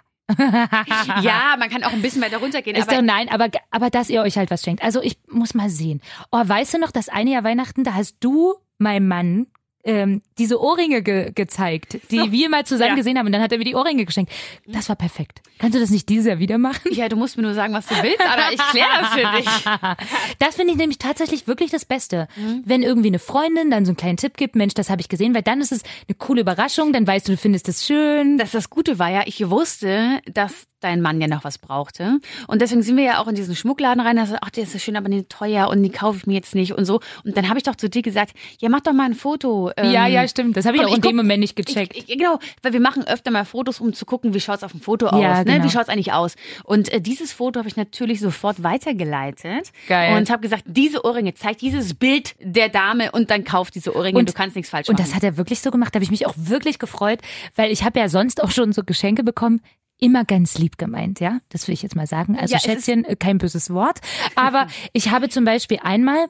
Ja, 1.20 1.54
man 1.58 1.68
kann 1.70 1.84
auch 1.84 1.92
ein 1.92 2.02
bisschen 2.02 2.20
weiter 2.20 2.38
runtergehen. 2.38 2.76
Ist 2.76 2.88
aber 2.88 2.96
doch 2.96 3.02
nein, 3.02 3.28
aber, 3.28 3.50
aber 3.70 3.90
dass 3.90 4.10
ihr 4.10 4.22
euch 4.22 4.36
halt 4.36 4.50
was 4.50 4.64
schenkt. 4.64 4.82
Also 4.82 5.00
ich 5.00 5.18
muss 5.28 5.54
mal 5.54 5.70
sehen. 5.70 6.00
Oh, 6.32 6.42
weißt 6.42 6.74
du 6.74 6.78
noch, 6.78 6.90
das 6.90 7.08
eine 7.08 7.30
Jahr 7.30 7.44
Weihnachten, 7.44 7.84
da 7.84 7.94
hast 7.94 8.16
du 8.18 8.54
meinem 8.78 9.06
Mann 9.06 9.46
ähm, 9.84 10.22
diese 10.38 10.60
Ohrringe 10.60 11.02
ge 11.02 11.30
gezeigt, 11.34 11.98
die 12.10 12.18
So. 12.18 12.32
wir 12.32 12.48
mal 12.48 12.64
zusammen 12.64 12.90
Ja. 12.90 12.96
gesehen 12.96 13.18
haben 13.18 13.26
und 13.26 13.32
dann 13.32 13.42
hat 13.42 13.52
er 13.52 13.58
mir 13.58 13.64
die 13.64 13.74
Ohrringe 13.74 14.04
geschenkt. 14.04 14.32
Das 14.66 14.88
war 14.88 14.96
perfekt. 14.96 15.42
Kannst 15.58 15.76
du 15.76 15.80
das 15.80 15.90
nicht 15.90 16.08
dieses 16.08 16.26
Jahr 16.26 16.38
wieder 16.38 16.58
machen? 16.58 16.92
Ja, 16.92 17.08
du 17.08 17.16
musst 17.16 17.36
mir 17.36 17.42
nur 17.42 17.54
sagen, 17.54 17.72
was 17.74 17.86
du 17.86 17.94
willst, 18.02 18.20
aber 18.20 18.52
ich 18.52 18.60
kläre 18.70 18.88
das 19.00 19.08
für 19.10 19.36
dich. 19.36 19.64
Das 20.38 20.56
finde 20.56 20.72
ich 20.72 20.78
nämlich 20.78 20.98
tatsächlich 20.98 21.46
wirklich 21.46 21.70
das 21.70 21.84
Beste. 21.84 22.28
Mhm. 22.36 22.62
Wenn 22.64 22.82
irgendwie 22.82 23.08
eine 23.08 23.18
Freundin 23.18 23.70
dann 23.70 23.84
so 23.84 23.90
einen 23.90 23.96
kleinen 23.96 24.16
Tipp 24.16 24.36
gibt, 24.36 24.56
Mensch, 24.56 24.74
das 24.74 24.90
habe 24.90 25.00
ich 25.00 25.08
gesehen, 25.08 25.34
weil 25.34 25.42
dann 25.42 25.60
ist 25.60 25.72
es 25.72 25.82
eine 26.08 26.14
coole 26.16 26.40
Überraschung, 26.40 26.92
dann 26.92 27.06
weißt 27.06 27.28
du, 27.28 27.32
du 27.32 27.38
findest 27.38 27.68
es 27.68 27.86
schön. 27.86 28.38
Das, 28.38 28.50
das 28.52 28.70
Gute 28.70 28.98
war 28.98 29.10
ja, 29.10 29.22
ich 29.26 29.48
wusste, 29.50 30.20
dass 30.32 30.66
dein 30.80 31.00
Mann 31.00 31.18
ja 31.20 31.28
noch 31.28 31.44
was 31.44 31.56
brauchte. 31.58 32.18
Und 32.46 32.60
deswegen 32.60 32.82
sind 32.82 32.96
wir 32.98 33.04
ja 33.04 33.18
auch 33.22 33.26
in 33.28 33.34
diesen 33.34 33.56
Schmuckladen 33.56 34.00
rein. 34.02 34.16
Da 34.16 34.26
so, 34.26 34.36
ach, 34.42 34.50
der 34.50 34.64
ist 34.64 34.72
so 34.72 34.78
schön, 34.78 34.96
aber 34.96 35.08
nicht 35.08 35.30
teuer 35.30 35.68
und 35.68 35.82
die 35.82 35.90
kaufe 35.90 36.18
ich 36.18 36.26
mir 36.26 36.34
jetzt 36.34 36.54
nicht 36.54 36.72
und 36.72 36.84
so. 36.84 37.00
Und 37.24 37.36
dann 37.36 37.48
habe 37.48 37.58
ich 37.58 37.62
doch 37.62 37.74
zu 37.76 37.88
dir 37.88 38.02
gesagt, 38.02 38.34
ja, 38.60 38.68
mach 38.68 38.80
doch 38.80 38.92
mal 38.92 39.04
ein 39.04 39.14
Foto. 39.14 39.70
Ähm, 39.76 39.90
ja, 39.92 40.06
ja, 40.06 40.26
stimmt. 40.28 40.56
Das 40.56 40.66
habe 40.66 40.76
ich 40.76 40.82
auch 40.82 40.88
in 40.88 40.94
guck- 41.00 41.10
dem 41.10 41.16
Moment 41.16 41.40
nicht 41.40 41.56
gecheckt. 41.56 41.96
Ich, 41.96 42.08
ich, 42.08 42.18
genau, 42.18 42.38
weil 42.62 42.72
wir 42.72 42.80
machen 42.80 43.04
öfter 43.06 43.30
mal 43.30 43.44
Fotos, 43.44 43.80
um 43.80 43.92
zu 43.92 44.06
gucken, 44.06 44.34
wie 44.34 44.40
schaut's 44.40 44.62
auf 44.62 44.72
dem 44.72 44.80
Foto 44.80 45.06
aus. 45.08 45.20
Ja, 45.22 45.38
ne? 45.38 45.44
genau. 45.44 45.64
Wie 45.64 45.70
schaut's 45.70 45.88
eigentlich 45.88 46.12
aus? 46.12 46.36
Und 46.64 46.92
äh, 46.92 47.00
dieses 47.00 47.32
Foto 47.32 47.58
habe 47.58 47.68
ich 47.68 47.76
natürlich 47.76 48.20
sofort 48.20 48.62
weitergeleitet. 48.62 49.70
Geil. 49.88 50.16
Und 50.16 50.30
habe 50.30 50.42
gesagt, 50.42 50.64
diese 50.66 51.04
Ohrringe, 51.04 51.34
zeig 51.34 51.58
dieses 51.58 51.94
Bild 51.94 52.34
der 52.40 52.68
Dame 52.68 53.12
und 53.12 53.30
dann 53.30 53.44
kauf 53.44 53.70
diese 53.70 53.94
Ohrringe. 53.94 54.18
Und- 54.18 54.28
du 54.28 54.32
kannst 54.32 54.56
nichts 54.56 54.70
falsch 54.70 54.88
Und 54.88 54.98
machen. 54.98 55.06
das 55.06 55.14
hat 55.14 55.22
er 55.24 55.36
wirklich 55.36 55.60
so 55.60 55.70
gemacht. 55.70 55.94
Da 55.94 55.96
habe 55.96 56.04
ich 56.04 56.10
mich 56.10 56.26
auch 56.26 56.34
wirklich 56.36 56.78
gefreut, 56.78 57.20
weil 57.56 57.70
ich 57.72 57.84
habe 57.84 57.98
ja 57.98 58.08
sonst 58.08 58.42
auch 58.42 58.50
schon 58.50 58.72
so 58.72 58.82
Geschenke 58.84 59.22
bekommen. 59.24 59.60
Immer 60.00 60.24
ganz 60.24 60.58
lieb 60.58 60.76
gemeint, 60.76 61.20
ja. 61.20 61.38
Das 61.50 61.68
will 61.68 61.72
ich 61.74 61.82
jetzt 61.82 61.94
mal 61.94 62.06
sagen. 62.06 62.36
Also 62.36 62.52
Ja, 62.52 62.58
es 62.58 62.64
Schätzchen, 62.64 63.04
äh, 63.04 63.14
kein 63.16 63.38
böses 63.38 63.70
Wort. 63.70 64.00
Aber 64.34 64.66
ich 64.92 65.10
habe 65.10 65.28
zum 65.28 65.44
Beispiel 65.44 65.78
einmal, 65.82 66.26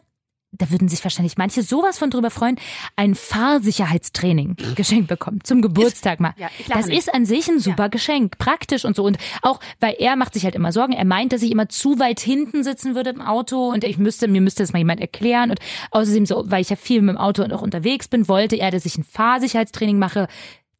da 0.59 0.71
würden 0.71 0.89
sich 0.89 1.03
wahrscheinlich 1.05 1.37
manche 1.37 1.63
sowas 1.63 1.99
von 1.99 2.11
drüber 2.11 2.31
freuen, 2.31 2.57
ein 2.97 3.15
Fahrsicherheitstraining 3.15 4.57
geschenkt 4.75 5.09
bekommen. 5.09 5.41
Zum 5.43 5.63
Geburtstag 5.63 6.21
mal. 6.21 6.35
ja, 6.37 6.49
das 6.69 6.87
nicht. 6.87 6.99
ist 6.99 7.15
an 7.15 7.27
sich 7.27 7.49
ein 7.49 7.61
super 7.61 7.89
Geschenk. 7.89 8.39
Praktisch 8.39 8.85
und 8.85 8.97
so. 8.97 9.05
Und 9.05 9.19
auch, 9.43 9.61
weil 9.81 9.97
er 9.99 10.17
macht 10.17 10.35
sich 10.35 10.45
halt 10.45 10.55
immer 10.55 10.73
Sorgen. 10.73 10.93
Er 10.93 11.05
meint, 11.05 11.33
dass 11.33 11.43
ich 11.43 11.51
immer 11.51 11.69
zu 11.69 11.99
weit 11.99 12.21
hinten 12.21 12.63
sitzen 12.65 12.95
würde 12.95 13.11
im 13.11 13.21
Auto 13.21 13.69
und 13.71 13.85
ich 13.85 13.99
müsste, 13.99 14.29
mir 14.29 14.41
müsste 14.41 14.63
das 14.63 14.73
mal 14.73 14.79
jemand 14.79 15.01
erklären. 15.01 15.51
Und 15.51 15.61
außerdem 15.91 16.27
so, 16.27 16.45
weil 16.47 16.63
ich 16.63 16.71
ja 16.71 16.77
viel 16.77 17.03
mit 17.03 17.17
dem 17.17 17.19
Auto 17.19 17.43
und 17.43 17.53
auch 17.53 17.63
unterwegs 17.63 18.09
bin, 18.09 18.29
wollte 18.29 18.57
er, 18.57 18.71
dass 18.71 18.87
ich 18.87 18.97
ein 18.99 19.05
Fahrsicherheitstraining 19.05 19.99
mache. 19.99 20.29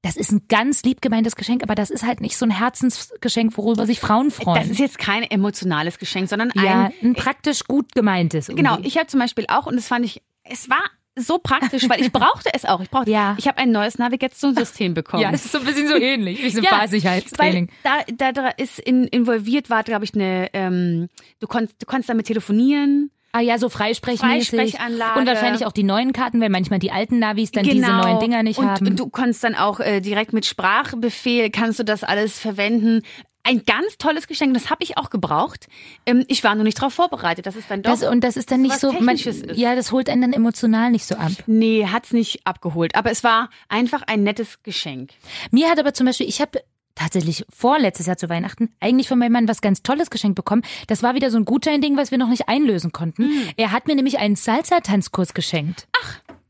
Das 0.05 0.17
ist 0.17 0.31
ein 0.33 0.43
ganz 0.49 0.83
lieb 0.85 1.01
gemeintes 1.01 1.35
Geschenk, 1.35 1.63
aber 1.63 1.75
das 1.75 1.91
ist 1.91 2.05
halt 2.05 2.21
nicht 2.21 2.37
so 2.37 2.45
ein 2.47 2.51
Herzensgeschenk, 2.51 3.57
worüber 3.57 3.87
sich 3.87 3.99
Frauen 4.01 4.31
freuen. 4.31 4.61
das 4.61 4.71
ist 4.71 4.79
jetzt 4.79 4.99
kein 4.99 5.23
emotionales 5.23 5.99
Geschenk, 5.99 6.29
sondern 6.29 6.53
ja, 6.55 6.85
ein 6.87 6.93
ein 7.03 7.15
praktisch 7.15 7.65
gut 7.65 7.93
gemeintes. 7.95 8.49
Genau, 8.49 8.73
irgendwie. 8.75 8.89
ich 8.89 8.97
habe 8.99 9.07
zum 9.07 9.21
Beispiel 9.21 9.47
auch, 9.49 9.67
und 9.67 9.77
das 9.77 9.89
fand 9.89 10.05
ich, 10.05 10.23
es 10.45 10.69
war 10.69 10.83
so 11.17 11.39
praktisch, 11.39 11.89
weil 11.89 12.01
ich 12.01 12.13
brauchte 12.13 12.51
es 12.53 12.65
auch. 12.65 12.81
Ich 12.81 12.91
brauchte, 12.91 13.11
Ja. 13.11 13.35
ich 13.39 13.47
habe 13.49 13.59
ein 13.59 13.73
neues 13.73 13.99
Navigationssystem 13.99 14.95
bekommen. 14.95 15.23
Ja, 15.23 15.31
das 15.33 15.45
ist 15.47 15.53
so 15.53 15.59
ein 15.59 15.65
bisschen 15.65 15.89
so 15.89 15.95
ähnlich 15.97 16.43
wie 16.43 16.51
so 16.51 16.59
ein 16.59 16.65
Ja, 16.65 16.71
Fahrsicherheitstraining. 16.71 17.71
Weil 17.83 18.05
da, 18.17 18.33
da, 18.33 18.43
da 18.43 18.49
ist 18.51 18.79
in, 18.81 19.05
involviert 19.05 19.71
war, 19.71 19.85
glaube 19.85 20.05
ich, 20.05 20.15
eine, 20.15 20.51
ähm, 20.53 21.09
du 21.41 21.47
konntest, 21.47 21.81
du 21.81 21.87
konntest 21.87 22.11
damit 22.11 22.27
telefonieren. 22.27 23.11
Ah 23.37 23.41
ja, 23.41 23.59
so 23.59 23.69
freisprechmäßig. 23.69 24.51
Freisprechanlage. 24.51 25.19
Und 25.19 25.27
wahrscheinlich 25.27 25.67
auch 25.67 25.73
die 25.73 25.83
neuen 25.83 26.13
Karten, 26.13 26.41
weil 26.41 26.51
manchmal 26.51 26.79
die 26.79 26.93
alten 26.93 27.19
Navis 27.19 27.51
dann 27.51 27.65
diese 27.65 27.79
Genau. 27.85 28.03
neuen 28.05 28.21
Dinger 28.21 28.45
nicht 28.45 28.59
und, 28.59 28.67
haben. 28.69 28.87
Und 28.87 29.01
du 29.01 29.09
konntest 29.09 29.43
dann 29.43 29.57
auch 29.57 29.81
äh, 29.81 30.01
direkt 30.01 30.33
mit 30.33 30.47
Sprachbefehl, 30.47 31.51
kannst 31.51 31.81
du 31.81 31.83
das 31.85 32.05
alles 32.05 32.39
verwenden. 32.39 33.03
Ein 33.43 33.65
ganz 33.67 33.99
tolles 33.99 34.29
Geschenk, 34.29 34.55
das 34.55 34.71
habe 34.71 34.85
ich 34.85 34.97
auch 34.99 35.11
gebraucht. 35.11 35.67
Ähm, 36.07 36.25
ich 36.29 36.45
war 36.45 36.55
nur 36.55 36.63
nicht 36.63 36.79
darauf 36.79 36.95
vorbereitet. 36.95 37.45
Das 37.47 37.57
ist 37.57 37.69
dann 37.69 37.83
doch. 37.83 37.91
Das, 37.91 38.05
und 38.09 38.23
das 38.23 38.37
ist 38.37 38.53
dann 38.53 38.63
nicht 38.63 38.79
so, 38.79 38.93
man, 38.93 39.17
ja, 39.53 39.75
das 39.75 39.91
holt 39.91 40.09
einen 40.09 40.23
dann 40.23 40.33
emotional 40.33 40.93
nicht 40.93 41.05
so 41.05 41.17
ab. 41.17 41.33
nee, 41.49 41.87
hat's 41.89 42.13
nicht 42.13 42.47
abgeholt. 42.47 42.95
Aber 42.95 43.11
es 43.11 43.25
war 43.25 43.51
einfach 43.69 44.03
ein 44.07 44.23
nettes 44.23 44.63
Geschenk. 44.63 45.11
Mir 45.51 45.69
hat 45.69 45.81
aber 45.81 45.93
zum 45.93 46.07
Beispiel, 46.07 46.29
ich 46.29 46.41
habe 46.41 46.61
tatsächlich 46.95 47.45
vorletztes 47.55 48.07
Jahr 48.07 48.17
zu 48.17 48.29
Weihnachten 48.29 48.71
eigentlich 48.81 49.09
von 49.09 49.19
meinem 49.19 49.33
Mann 49.33 49.49
was 49.49 49.61
ganz 49.61 49.83
Tolles 49.83 50.11
geschenkt 50.11 50.37
bekommen. 50.37 50.63
Das 50.87 51.03
war 51.03 51.15
wieder 51.15 51.31
so 51.31 51.37
ein 51.39 51.45
Gutscheinding, 51.45 51.97
was 51.97 52.11
wir 52.11 52.19
noch 52.19 52.29
nicht 52.29 52.49
einlösen 52.49 52.93
konnten. 52.93 53.25
Hm. 53.25 53.49
Er 53.57 53.73
hat 53.73 53.87
mir 53.87 53.95
nämlich 53.97 54.19
einen 54.19 54.37
Salsa-Tanzkurs 54.37 55.35
geschenkt. 55.35 55.87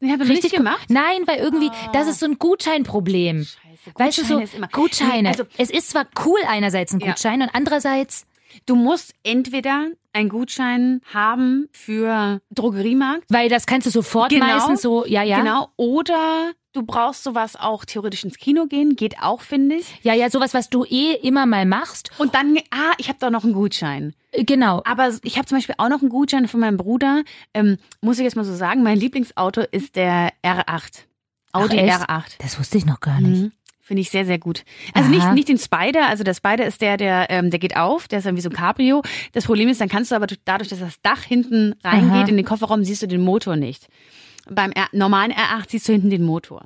Den 0.01 0.11
haben 0.13 0.21
wir 0.21 0.27
nicht 0.27 0.53
gemacht. 0.53 0.87
Nein, 0.91 1.23
weil 1.27 1.39
irgendwie, 1.39 1.71
das 1.93 2.09
ist 2.09 2.21
so 2.21 2.27
ein 2.27 2.39
Gutscheinproblem. 2.39 3.45
Scheiße, 3.45 3.93
weißt 3.97 4.19
du 4.19 4.23
so, 4.23 4.27
Gutscheine 4.35 4.45
ist 4.45 4.55
immer- 4.55 4.69
Gutscheine. 4.69 5.23
Nee, 5.23 5.29
also- 5.29 5.45
es 5.57 5.71
ist 5.71 5.91
zwar 5.91 6.07
cool 6.27 6.41
einerseits 6.47 6.93
ein 6.93 7.01
Ja. 7.01 7.07
Gutschein 7.09 7.41
und 7.43 7.51
andererseits, 7.53 8.27
Du 8.67 8.77
musst 8.77 9.15
entweder 9.25 9.89
einen 10.13 10.29
Gutschein 10.29 11.01
haben 11.13 11.69
für 11.73 12.41
Drogeriemarkt. 12.53 13.25
weil 13.29 13.49
das 13.49 13.67
kannst 13.67 13.89
du 13.89 13.91
sofort 13.91 14.31
meistens 14.31 14.81
so, 14.81 15.05
ja, 15.07 15.25
ja. 15.25 15.39
Genau. 15.41 15.71
Oder 15.77 16.53
du 16.75 16.83
brauchst 16.83 17.25
sowas 17.25 17.57
auch 17.57 17.85
theoretisch 17.87 18.25
ins 18.25 18.37
Kino 18.37 18.67
gehen. 18.67 18.97
Geht 18.97 19.19
auch, 19.23 19.41
finde 19.41 19.77
ich. 19.77 19.87
Ja, 20.03 20.13
ja, 20.13 20.29
sowas, 20.29 20.53
was 20.53 20.69
du 20.69 20.85
eh 20.85 21.15
immer 21.15 21.47
mal 21.47 21.65
machst. 21.65 22.11
Und 22.19 22.35
dann, 22.35 22.59
ah, 22.71 22.93
ich 22.99 23.09
habe 23.09 23.19
doch 23.21 23.31
noch 23.31 23.45
einen 23.45 23.55
Gutschein. 23.55 24.15
Äh, 24.33 24.45
Genau. 24.45 24.83
Aber 24.85 25.11
ich 25.23 25.39
habe 25.39 25.47
zum 25.47 25.57
Beispiel 25.57 25.77
auch 25.79 25.89
noch 25.89 26.01
einen 26.03 26.11
Gutschein 26.11 26.47
von 26.49 26.61
meinem 26.61 26.77
Bruder. 26.77 27.23
Ähm, 27.55 27.79
muss 28.03 28.19
ich 28.19 28.25
jetzt 28.25 28.37
mal 28.37 28.45
so 28.45 28.55
sagen, 28.55 28.83
mein 28.83 28.99
Lieblingsauto 28.99 29.63
ist 29.73 29.97
der 29.97 30.33
R8. 30.45 31.05
Audi 31.53 31.79
Ach, 31.79 31.83
echt? 32.01 32.11
R8. 32.11 32.25
Das 32.39 32.59
wusste 32.59 32.77
ich 32.79 32.85
noch 32.85 33.01
gar 33.01 33.21
nicht. 33.21 33.43
Mhm. 33.43 33.53
Finde 33.87 34.01
ich 34.01 34.11
sehr, 34.11 34.25
sehr 34.25 34.39
gut. 34.39 34.65
Also 34.95 35.11
Aha. 35.11 35.15
nicht, 35.15 35.33
nicht 35.35 35.49
den 35.51 35.59
Spider, 35.59 36.09
also 36.09 36.25
der 36.25 36.33
Spider 36.33 36.65
ist 36.65 36.81
der, 36.81 36.97
der, 36.97 37.27
ähm, 37.29 37.51
der 37.51 37.59
geht 37.61 37.77
auf, 37.77 38.09
der 38.09 38.21
ist 38.21 38.25
dann 38.25 38.35
wie 38.35 38.41
so 38.41 38.49
ein 38.49 38.55
Cabrio. 38.55 39.03
Das 39.33 39.45
Problem 39.45 39.69
ist, 39.69 39.79
dann 39.79 39.91
kannst 39.91 40.11
du 40.11 40.15
aber 40.17 40.27
durch- 40.27 40.41
dadurch, 40.47 40.71
dass 40.71 40.79
das 40.81 41.03
Dach 41.03 41.23
hinten 41.23 41.75
reingeht 41.85 42.11
Aha. 42.23 42.29
in 42.29 42.37
den 42.39 42.47
Kofferraum, 42.47 42.83
siehst 42.83 43.03
du 43.03 43.07
den 43.07 43.21
Motor 43.21 43.57
nicht. 43.57 43.89
Beim 44.51 44.73
R 44.73 44.87
normalen 44.93 45.33
R8 45.33 45.65
siehst 45.71 45.89
du 45.89 45.93
hinten 45.93 46.11
den 46.11 46.25
Motor. 46.25 46.65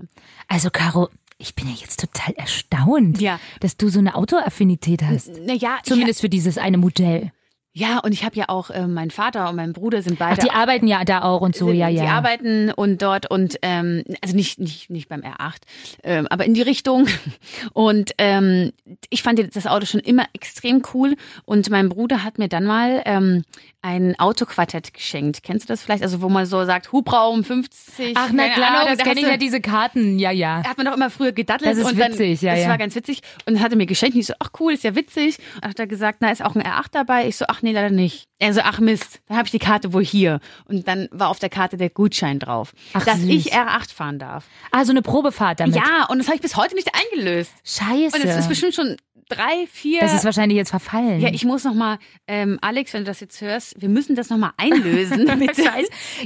Also, 0.49 0.71
Caro, 0.71 1.09
ich 1.39 1.55
bin 1.55 1.69
ja 1.69 1.75
jetzt 1.79 2.01
total 2.01 2.35
erstaunt, 2.35 3.21
Ja. 3.21 3.39
dass 3.61 3.77
du 3.77 3.89
so 3.89 3.99
eine 4.01 4.15
Autoaffinität 4.15 5.03
hast. 5.03 5.29
Naja, 5.47 5.77
ich, 5.79 5.89
Zumindest 5.89 6.21
für 6.21 6.29
dieses 6.29 6.59
eine 6.59 6.79
Modell. 6.79 7.31
ja, 7.73 7.99
und 8.01 8.11
ich 8.13 8.25
habe 8.25 8.35
ja 8.35 8.47
auch, 8.49 8.71
äh, 8.71 8.89
mein 8.89 9.13
Vater 9.13 9.49
und 9.49 9.55
mein 9.55 9.73
Bruder 9.73 10.03
sind 10.03 10.19
beide 10.19 10.41
Ach, 10.41 10.45
die 10.45 10.51
arbeiten 10.51 10.89
ja 10.89 11.05
da 11.05 11.23
auch 11.23 11.41
und 11.43 11.55
so, 11.55 11.69
sind- 11.69 11.77
ja, 11.77 11.89
ja. 11.89 12.03
Die 12.03 12.09
arbeiten 12.09 12.73
und 12.73 13.03
dort 13.03 13.31
und 13.31 13.57
ähm, 13.63 14.03
also 14.21 14.35
nicht 14.35 14.59
nicht 14.59 14.91
nicht 14.91 15.09
beim 15.09 15.21
R8, 15.21 15.59
ähm, 16.03 16.27
aber 16.29 16.45
in 16.45 16.55
die 16.55 16.63
Richtung. 16.63 17.07
Und 17.73 18.13
ähm, 18.19 18.73
ich 19.11 19.23
fand 19.23 19.55
das 19.55 19.67
Auto 19.69 19.87
schon 19.87 20.01
immer 20.01 20.25
extrem 20.33 20.83
cool. 20.93 21.15
Und 21.45 21.71
mein 21.71 21.89
Bruder 21.89 22.25
hat 22.25 22.39
mir 22.39 22.49
dann 22.49 22.65
mal 22.65 23.03
ähm, 23.05 23.45
ein 23.81 24.19
Autoquartett 24.19 24.93
geschenkt. 24.93 25.43
Kennst 25.43 25.69
du 25.69 25.73
das 25.73 25.83
vielleicht? 25.83 26.03
Also 26.03 26.21
wo 26.21 26.29
man 26.29 26.47
so 26.47 26.65
sagt 26.65 26.91
Hubraum 26.91 27.45
50. 27.45 28.15
Ach, 28.17 28.31
na 28.33 28.49
klar, 28.49 28.71
Ahnung, 28.71 28.89
das 28.89 28.99
da 28.99 29.05
kenne 29.05 29.21
ich 29.21 29.27
ja, 29.27 29.37
diese 29.37 29.61
Karten, 29.61 30.19
ja, 30.19 30.33
ja. 30.33 30.65
hat 30.65 30.77
man 30.77 30.87
doch 30.87 30.95
immer 30.95 31.11
früher 31.11 31.33
gedattelt. 31.33 31.71
Das 31.71 31.79
ist 31.79 31.85
und 31.85 31.99
dann, 31.99 32.13
witzig, 32.13 32.43
ja, 32.43 32.55
Das 32.55 32.65
ja. 32.65 32.69
war 32.69 32.79
ganz 32.79 32.95
witzig. 32.97 33.21
Und 33.47 33.55
dann 33.55 33.63
hat 33.63 33.71
er 33.71 33.77
mir 33.77 33.87
geschenkt. 33.87 34.15
Und 34.17 34.21
ich 34.21 34.27
so, 34.27 34.35
ach 34.41 34.51
cool, 34.59 34.73
ist 34.73 34.83
ja 34.83 34.97
witzig. 34.97 35.39
Und 35.55 35.65
dann 35.65 35.71
hat 35.71 35.79
er 35.79 35.87
gesagt, 35.87 36.19
na, 36.21 36.31
ist 36.31 36.45
auch 36.45 36.57
ein 36.57 36.63
R8 36.63 36.87
dabei. 36.91 37.29
Ich 37.29 37.37
so, 37.37 37.45
ach 37.47 37.63
nee, 37.63 37.73
leider 37.73 37.91
nicht. 37.91 38.29
Er 38.41 38.53
so, 38.53 38.61
ach 38.63 38.81
Mist, 38.81 39.21
dann 39.27 39.37
habe 39.37 39.47
ich 39.47 39.53
die 39.53 39.59
Karte 39.59 39.93
wohl 39.93 40.05
hier. 40.05 40.41
Und 40.67 40.87
dann 40.89 41.09
war 41.11 41.29
auf 41.29 41.39
der 41.39 41.49
Karte 41.49 41.77
der 41.77 41.91
Gutschein 41.91 42.39
drauf, 42.39 42.73
Ach, 42.95 43.05
dass 43.05 43.21
süß. 43.21 43.31
ich 43.31 43.55
R8 43.55 43.93
fahren 43.93 44.19
darf. 44.19 44.45
Ah, 44.71 44.85
so 44.85 44.91
eine 44.91 45.03
Probefahrt 45.03 45.61
damit. 45.61 45.77
Ja, 45.77 46.07
und 46.09 46.19
das 46.19 46.27
habe 46.27 46.37
ich 46.37 46.43
bis 46.43 46.57
heute 46.57 46.75
nicht 46.75 46.91
eingelöst. 46.95 47.53
Scheiße. 47.65 48.17
Und 48.17 48.25
es 48.25 48.39
ist 48.39 48.49
bestimmt 48.49 48.75
schon 48.75 48.97
drei, 49.29 49.67
vier. 49.71 50.01
das 50.01 50.15
ist 50.15 50.25
wahrscheinlich 50.25 50.57
jetzt 50.57 50.71
verfallen. 50.71 51.21
ja, 51.21 51.29
ich 51.33 51.45
muss 51.45 51.65
noch 51.65 51.75
mal, 51.75 51.99
ähm, 52.27 52.59
Alex, 52.61 52.93
wenn 52.95 53.03
du 53.03 53.07
das 53.07 53.21
jetzt 53.21 53.41
hörst, 53.41 53.81
wir 53.81 53.89
müssen 53.89 54.17
das 54.17 54.31
noch 54.31 54.39
mal 54.39 54.53
einlösen. 54.57 55.27
bitte. 55.39 55.63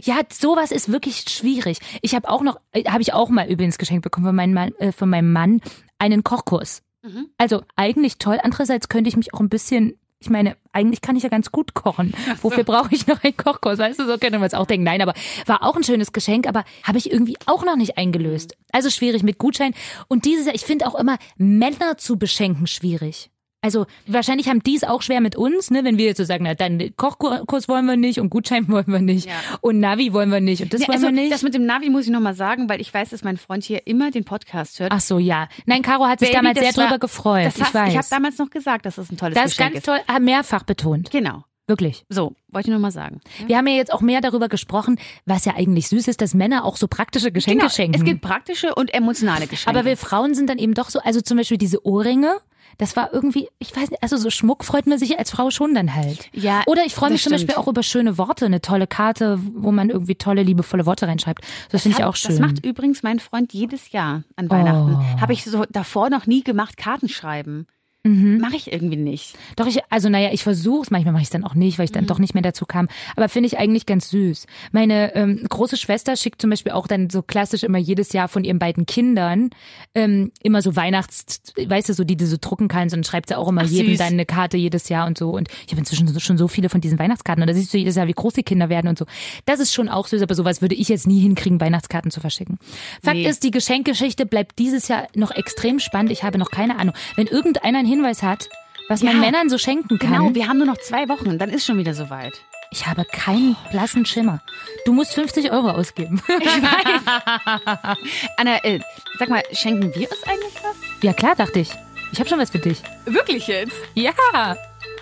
Ja, 0.02 0.20
sowas 0.32 0.70
ist 0.70 0.90
wirklich 0.90 1.24
schwierig. 1.28 1.78
Ich 2.00 2.14
habe 2.14 2.28
auch 2.28 2.42
noch, 2.42 2.60
äh, 2.72 2.84
habe 2.84 3.02
ich 3.02 3.12
auch 3.12 3.28
mal 3.28 3.48
übrigens 3.48 3.78
geschenkt 3.78 4.02
bekommen 4.02 4.26
von 4.26 4.36
meinem 4.36 4.54
Mann, 4.54 4.72
äh, 4.78 4.92
von 4.92 5.08
meinem 5.10 5.32
Mann 5.32 5.60
einen 5.98 6.24
Kochkurs. 6.24 6.82
Mhm. 7.02 7.28
Also 7.36 7.62
eigentlich 7.76 8.18
toll. 8.18 8.38
Andererseits 8.42 8.88
könnte 8.88 9.08
ich 9.08 9.16
mich 9.16 9.34
auch 9.34 9.40
ein 9.40 9.48
bisschen, 9.48 9.98
ich 10.22 10.30
meine, 10.30 10.56
eigentlich 10.72 11.00
kann 11.00 11.16
ich 11.16 11.24
ja 11.24 11.28
ganz 11.28 11.50
gut 11.50 11.74
kochen. 11.74 12.14
Wofür 12.42 12.62
brauche 12.62 12.94
ich 12.94 13.08
noch 13.08 13.22
einen 13.24 13.36
Kochkurs? 13.36 13.78
Weißt 13.78 13.98
du, 13.98 14.06
so 14.06 14.18
könnte 14.18 14.38
man 14.38 14.46
es 14.46 14.54
auch 14.54 14.66
denken. 14.66 14.84
Nein, 14.84 15.02
aber 15.02 15.14
war 15.46 15.64
auch 15.64 15.74
ein 15.74 15.82
schönes 15.82 16.12
Geschenk, 16.12 16.46
aber 16.46 16.64
habe 16.84 16.98
ich 16.98 17.10
irgendwie 17.10 17.36
auch 17.46 17.64
noch 17.64 17.76
nicht 17.76 17.98
eingelöst. 17.98 18.56
Also 18.70 18.88
schwierig 18.88 19.24
mit 19.24 19.38
Gutschein. 19.38 19.74
Und 20.06 20.24
dieses 20.24 20.46
Jahr, 20.46 20.54
ich 20.54 20.64
finde 20.64 20.86
auch 20.86 20.94
immer 20.94 21.18
Männer 21.36 21.98
zu 21.98 22.18
beschenken 22.18 22.68
schwierig. 22.68 23.31
Also 23.64 23.86
wahrscheinlich 24.08 24.48
haben 24.48 24.60
die 24.62 24.74
es 24.74 24.82
auch 24.82 25.02
schwer 25.02 25.20
mit 25.20 25.36
uns, 25.36 25.70
ne, 25.70 25.84
wenn 25.84 25.96
wir 25.96 26.06
jetzt 26.06 26.18
so 26.18 26.24
sagen, 26.24 26.42
na 26.44 26.54
dann 26.54 26.90
Kochkurs 26.96 27.68
wollen 27.68 27.86
wir 27.86 27.96
nicht 27.96 28.18
und 28.18 28.28
Gutschein 28.28 28.68
wollen 28.72 28.88
wir 28.88 28.98
nicht 29.00 29.26
Ja. 29.28 29.32
und 29.60 29.78
Navi 29.78 30.12
wollen 30.12 30.30
wir 30.32 30.40
nicht 30.40 30.62
und 30.62 30.74
das 30.74 30.80
Nee, 30.80 30.88
wollen 30.88 30.96
also, 30.96 31.06
wir 31.06 31.12
nicht. 31.12 31.32
Das 31.32 31.42
mit 31.42 31.54
dem 31.54 31.64
Navi 31.64 31.88
muss 31.88 32.04
ich 32.06 32.10
noch 32.10 32.20
mal 32.20 32.34
sagen, 32.34 32.68
weil 32.68 32.80
ich 32.80 32.92
weiß, 32.92 33.10
dass 33.10 33.22
mein 33.22 33.36
Freund 33.36 33.62
hier 33.62 33.86
immer 33.86 34.10
den 34.10 34.24
Podcast 34.24 34.80
hört. 34.80 34.90
Ach 34.92 35.00
so, 35.00 35.18
ja. 35.18 35.48
Nein, 35.64 35.82
Caro 35.82 36.06
hat 36.06 36.18
sich 36.18 36.30
Baby, 36.30 36.38
damals 36.38 36.58
sehr 36.58 36.68
das 36.68 36.76
war- 36.76 36.84
drüber 36.86 36.98
gefreut. 36.98 37.46
Das 37.46 37.56
ich 37.56 37.62
hast, 37.62 37.74
weiß. 37.74 37.88
ich 37.92 37.96
habe 37.96 38.06
damals 38.10 38.38
noch 38.38 38.50
gesagt, 38.50 38.84
dass 38.84 38.96
das 38.96 39.10
ein 39.12 39.16
tolles 39.16 39.34
das 39.36 39.52
ist 39.52 39.56
Geschenk 39.58 39.74
ganz 39.74 39.84
toll, 39.84 40.00
mehrfach 40.20 40.64
betont. 40.64 41.10
Genau. 41.12 41.44
Wirklich. 41.68 42.04
So, 42.08 42.34
wollte 42.48 42.66
ich 42.68 42.70
nur 42.72 42.80
mal 42.80 42.90
sagen. 42.90 43.20
Wir 43.46 43.56
haben 43.56 43.68
ja 43.68 43.74
jetzt 43.74 43.92
auch 43.92 44.00
mehr 44.00 44.20
darüber 44.20 44.48
gesprochen, 44.48 44.98
was 45.24 45.44
ja 45.44 45.54
eigentlich 45.54 45.86
süß 45.88 46.08
ist, 46.08 46.20
dass 46.20 46.34
Männer 46.34 46.64
auch 46.64 46.76
so 46.76 46.88
praktische 46.88 47.30
Geschenke 47.30 47.60
Genau, 47.60 47.70
schenken. 47.72 47.96
es 47.96 48.04
gibt 48.04 48.20
praktische 48.20 48.74
und 48.74 48.92
emotionale 48.92 49.46
Geschenke. 49.46 49.78
Aber 49.78 49.86
wir 49.88 49.96
Frauen 49.96 50.34
sind 50.34 50.50
dann 50.50 50.58
eben 50.58 50.74
doch 50.74 50.90
so, 50.90 50.98
also 50.98 51.20
zum 51.20 51.36
Beispiel 51.36 51.58
diese 51.58 51.86
Ohrringe. 51.86 52.34
Das 52.78 52.96
war 52.96 53.12
irgendwie, 53.12 53.48
ich 53.58 53.74
weiß 53.74 53.90
nicht, 53.90 54.02
also 54.02 54.16
so 54.16 54.30
Schmuck 54.30 54.64
freut 54.64 54.86
man 54.86 54.98
sich 54.98 55.18
als 55.18 55.30
Frau 55.30 55.50
schon 55.50 55.74
dann 55.74 55.94
halt. 55.94 56.28
Ja, 56.32 56.62
Oder 56.66 56.84
ich 56.84 56.94
freue 56.94 57.10
mich 57.10 57.22
das 57.22 57.30
zum 57.30 57.32
Beispiel 57.32 57.54
auch 57.56 57.68
über 57.68 57.82
schöne 57.82 58.18
Worte, 58.18 58.46
eine 58.46 58.60
tolle 58.60 58.86
Karte, 58.86 59.38
wo 59.54 59.72
man 59.72 59.90
irgendwie 59.90 60.14
tolle, 60.14 60.42
liebevolle 60.42 60.86
Worte 60.86 61.06
reinschreibt. 61.06 61.44
Das 61.70 61.82
finde 61.82 61.98
ich 61.98 62.04
auch 62.04 62.16
schön. 62.16 62.30
Das 62.30 62.40
macht 62.40 62.64
übrigens 62.64 63.02
mein 63.02 63.18
Freund 63.18 63.52
jedes 63.52 63.92
Jahr 63.92 64.24
an 64.36 64.50
Weihnachten. 64.50 64.94
Oh. 64.94 65.20
Habe 65.20 65.32
ich 65.32 65.44
so 65.44 65.64
davor 65.70 66.10
noch 66.10 66.26
nie 66.26 66.42
gemacht, 66.42 66.76
Karten 66.76 67.08
schreiben. 67.08 67.66
Mhm. 68.04 68.38
Mache 68.38 68.56
ich 68.56 68.72
irgendwie 68.72 68.96
nicht. 68.96 69.38
Doch 69.54 69.66
ich, 69.68 69.78
also 69.88 70.08
naja, 70.08 70.30
ich 70.32 70.42
versuche 70.42 70.82
es, 70.82 70.90
manchmal 70.90 71.12
mache 71.12 71.22
ich 71.22 71.26
es 71.28 71.30
dann 71.30 71.44
auch 71.44 71.54
nicht, 71.54 71.78
weil 71.78 71.84
ich 71.84 71.92
Mhm. 71.92 71.94
dann 71.94 72.06
doch 72.06 72.18
nicht 72.18 72.34
mehr 72.34 72.42
dazu 72.42 72.66
kam. 72.66 72.88
Aber 73.14 73.28
finde 73.28 73.46
ich 73.46 73.58
eigentlich 73.58 73.86
ganz 73.86 74.10
süß. 74.10 74.46
Meine 74.72 75.14
ähm, 75.14 75.44
große 75.48 75.76
Schwester 75.76 76.16
schickt 76.16 76.40
zum 76.40 76.50
Beispiel 76.50 76.72
auch 76.72 76.88
dann 76.88 77.10
so 77.10 77.22
klassisch 77.22 77.62
immer 77.62 77.78
jedes 77.78 78.12
Jahr 78.12 78.26
von 78.26 78.42
ihren 78.42 78.58
beiden 78.58 78.86
Kindern 78.86 79.50
ähm, 79.94 80.32
immer 80.42 80.62
so 80.62 80.74
Weihnachts, 80.74 81.42
weißt 81.64 81.90
du, 81.90 81.94
so 81.94 82.02
die 82.02 82.16
du 82.16 82.26
so 82.26 82.36
drucken 82.40 82.66
kannst 82.66 82.92
und 82.96 83.06
schreibt 83.06 83.28
sie 83.28 83.38
auch 83.38 83.46
immer 83.48 83.62
Ach, 83.64 83.68
jedem 83.70 83.90
süß. 83.92 83.98
dann 83.98 84.14
eine 84.14 84.26
Karte 84.26 84.56
jedes 84.56 84.88
Jahr 84.88 85.06
und 85.06 85.16
so. 85.16 85.30
Und 85.30 85.48
ich 85.66 85.72
habe 85.72 85.78
inzwischen 85.78 86.08
so- 86.08 86.18
schon 86.18 86.38
so 86.38 86.48
viele 86.48 86.68
von 86.70 86.80
diesen 86.80 86.98
Weihnachtskarten 86.98 87.42
und 87.42 87.46
da 87.48 87.54
siehst 87.54 87.72
du 87.72 87.78
jedes 87.78 87.94
Jahr, 87.94 88.08
wie 88.08 88.12
groß 88.14 88.32
die 88.34 88.42
Kinder 88.42 88.68
werden 88.68 88.88
und 88.88 88.98
so. 88.98 89.06
Das 89.44 89.60
ist 89.60 89.72
schon 89.72 89.88
auch 89.88 90.08
süß, 90.08 90.22
aber 90.22 90.34
sowas 90.34 90.60
würde 90.60 90.74
ich 90.74 90.88
jetzt 90.88 91.06
nie 91.06 91.20
hinkriegen, 91.20 91.60
Weihnachtskarten 91.60 92.10
zu 92.10 92.18
verschicken. 92.20 92.58
Fakt 93.00 93.18
Nee. 93.18 93.28
ist, 93.28 93.44
die 93.44 93.52
Geschenkgeschichte 93.52 94.26
bleibt 94.26 94.58
dieses 94.58 94.88
Jahr 94.88 95.06
noch 95.14 95.30
extrem 95.30 95.78
spannend. 95.78 96.10
Ich 96.10 96.24
habe 96.24 96.36
noch 96.38 96.50
keine 96.50 96.80
Ahnung. 96.80 96.94
Wenn 97.14 97.28
irgendeiner 97.28 97.78
Hinweis 97.92 98.22
hat, 98.22 98.48
was 98.88 99.02
man 99.02 99.14
Ja. 99.14 99.20
Männern 99.20 99.48
so 99.48 99.58
schenken 99.58 99.98
kann. 99.98 100.12
Genau, 100.12 100.34
wir 100.34 100.48
haben 100.48 100.58
nur 100.58 100.66
noch 100.66 100.78
zwei 100.78 101.08
Wochen, 101.08 101.38
dann 101.38 101.50
ist 101.50 101.66
schon 101.66 101.78
wieder 101.78 101.94
soweit. 101.94 102.32
Ich 102.70 102.86
habe 102.86 103.04
keinen 103.04 103.54
blassen 103.70 104.06
Schimmer. 104.06 104.40
Du 104.86 104.94
musst 104.94 105.12
50 105.14 105.52
Euro 105.52 105.68
ausgeben. 105.70 106.22
Ich 106.28 106.46
weiß. 106.62 107.96
Anna, 108.38 108.64
äh, 108.64 108.80
sag 109.18 109.28
mal, 109.28 109.42
schenken 109.52 109.94
wir 109.94 110.10
uns 110.10 110.22
eigentlich 110.24 110.54
was? 110.62 110.76
ja 111.02 111.12
klar, 111.12 111.34
dachte 111.36 111.60
ich. 111.60 111.70
Ich 112.12 112.18
habe 112.18 112.28
schon 112.28 112.38
was 112.38 112.50
für 112.50 112.58
dich. 112.58 112.82
Wirklich 113.04 113.46
jetzt? 113.46 113.74
Ja. 113.94 114.12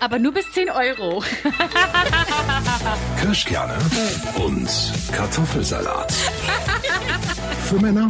Aber 0.01 0.17
nur 0.19 0.33
bis 0.33 0.51
10 0.51 0.69
Euro. 0.69 1.23
Kirschkerne 3.21 3.77
und 4.35 4.69
Kartoffelsalat. 5.13 6.11
Für 7.69 7.75
Männer 7.79 8.09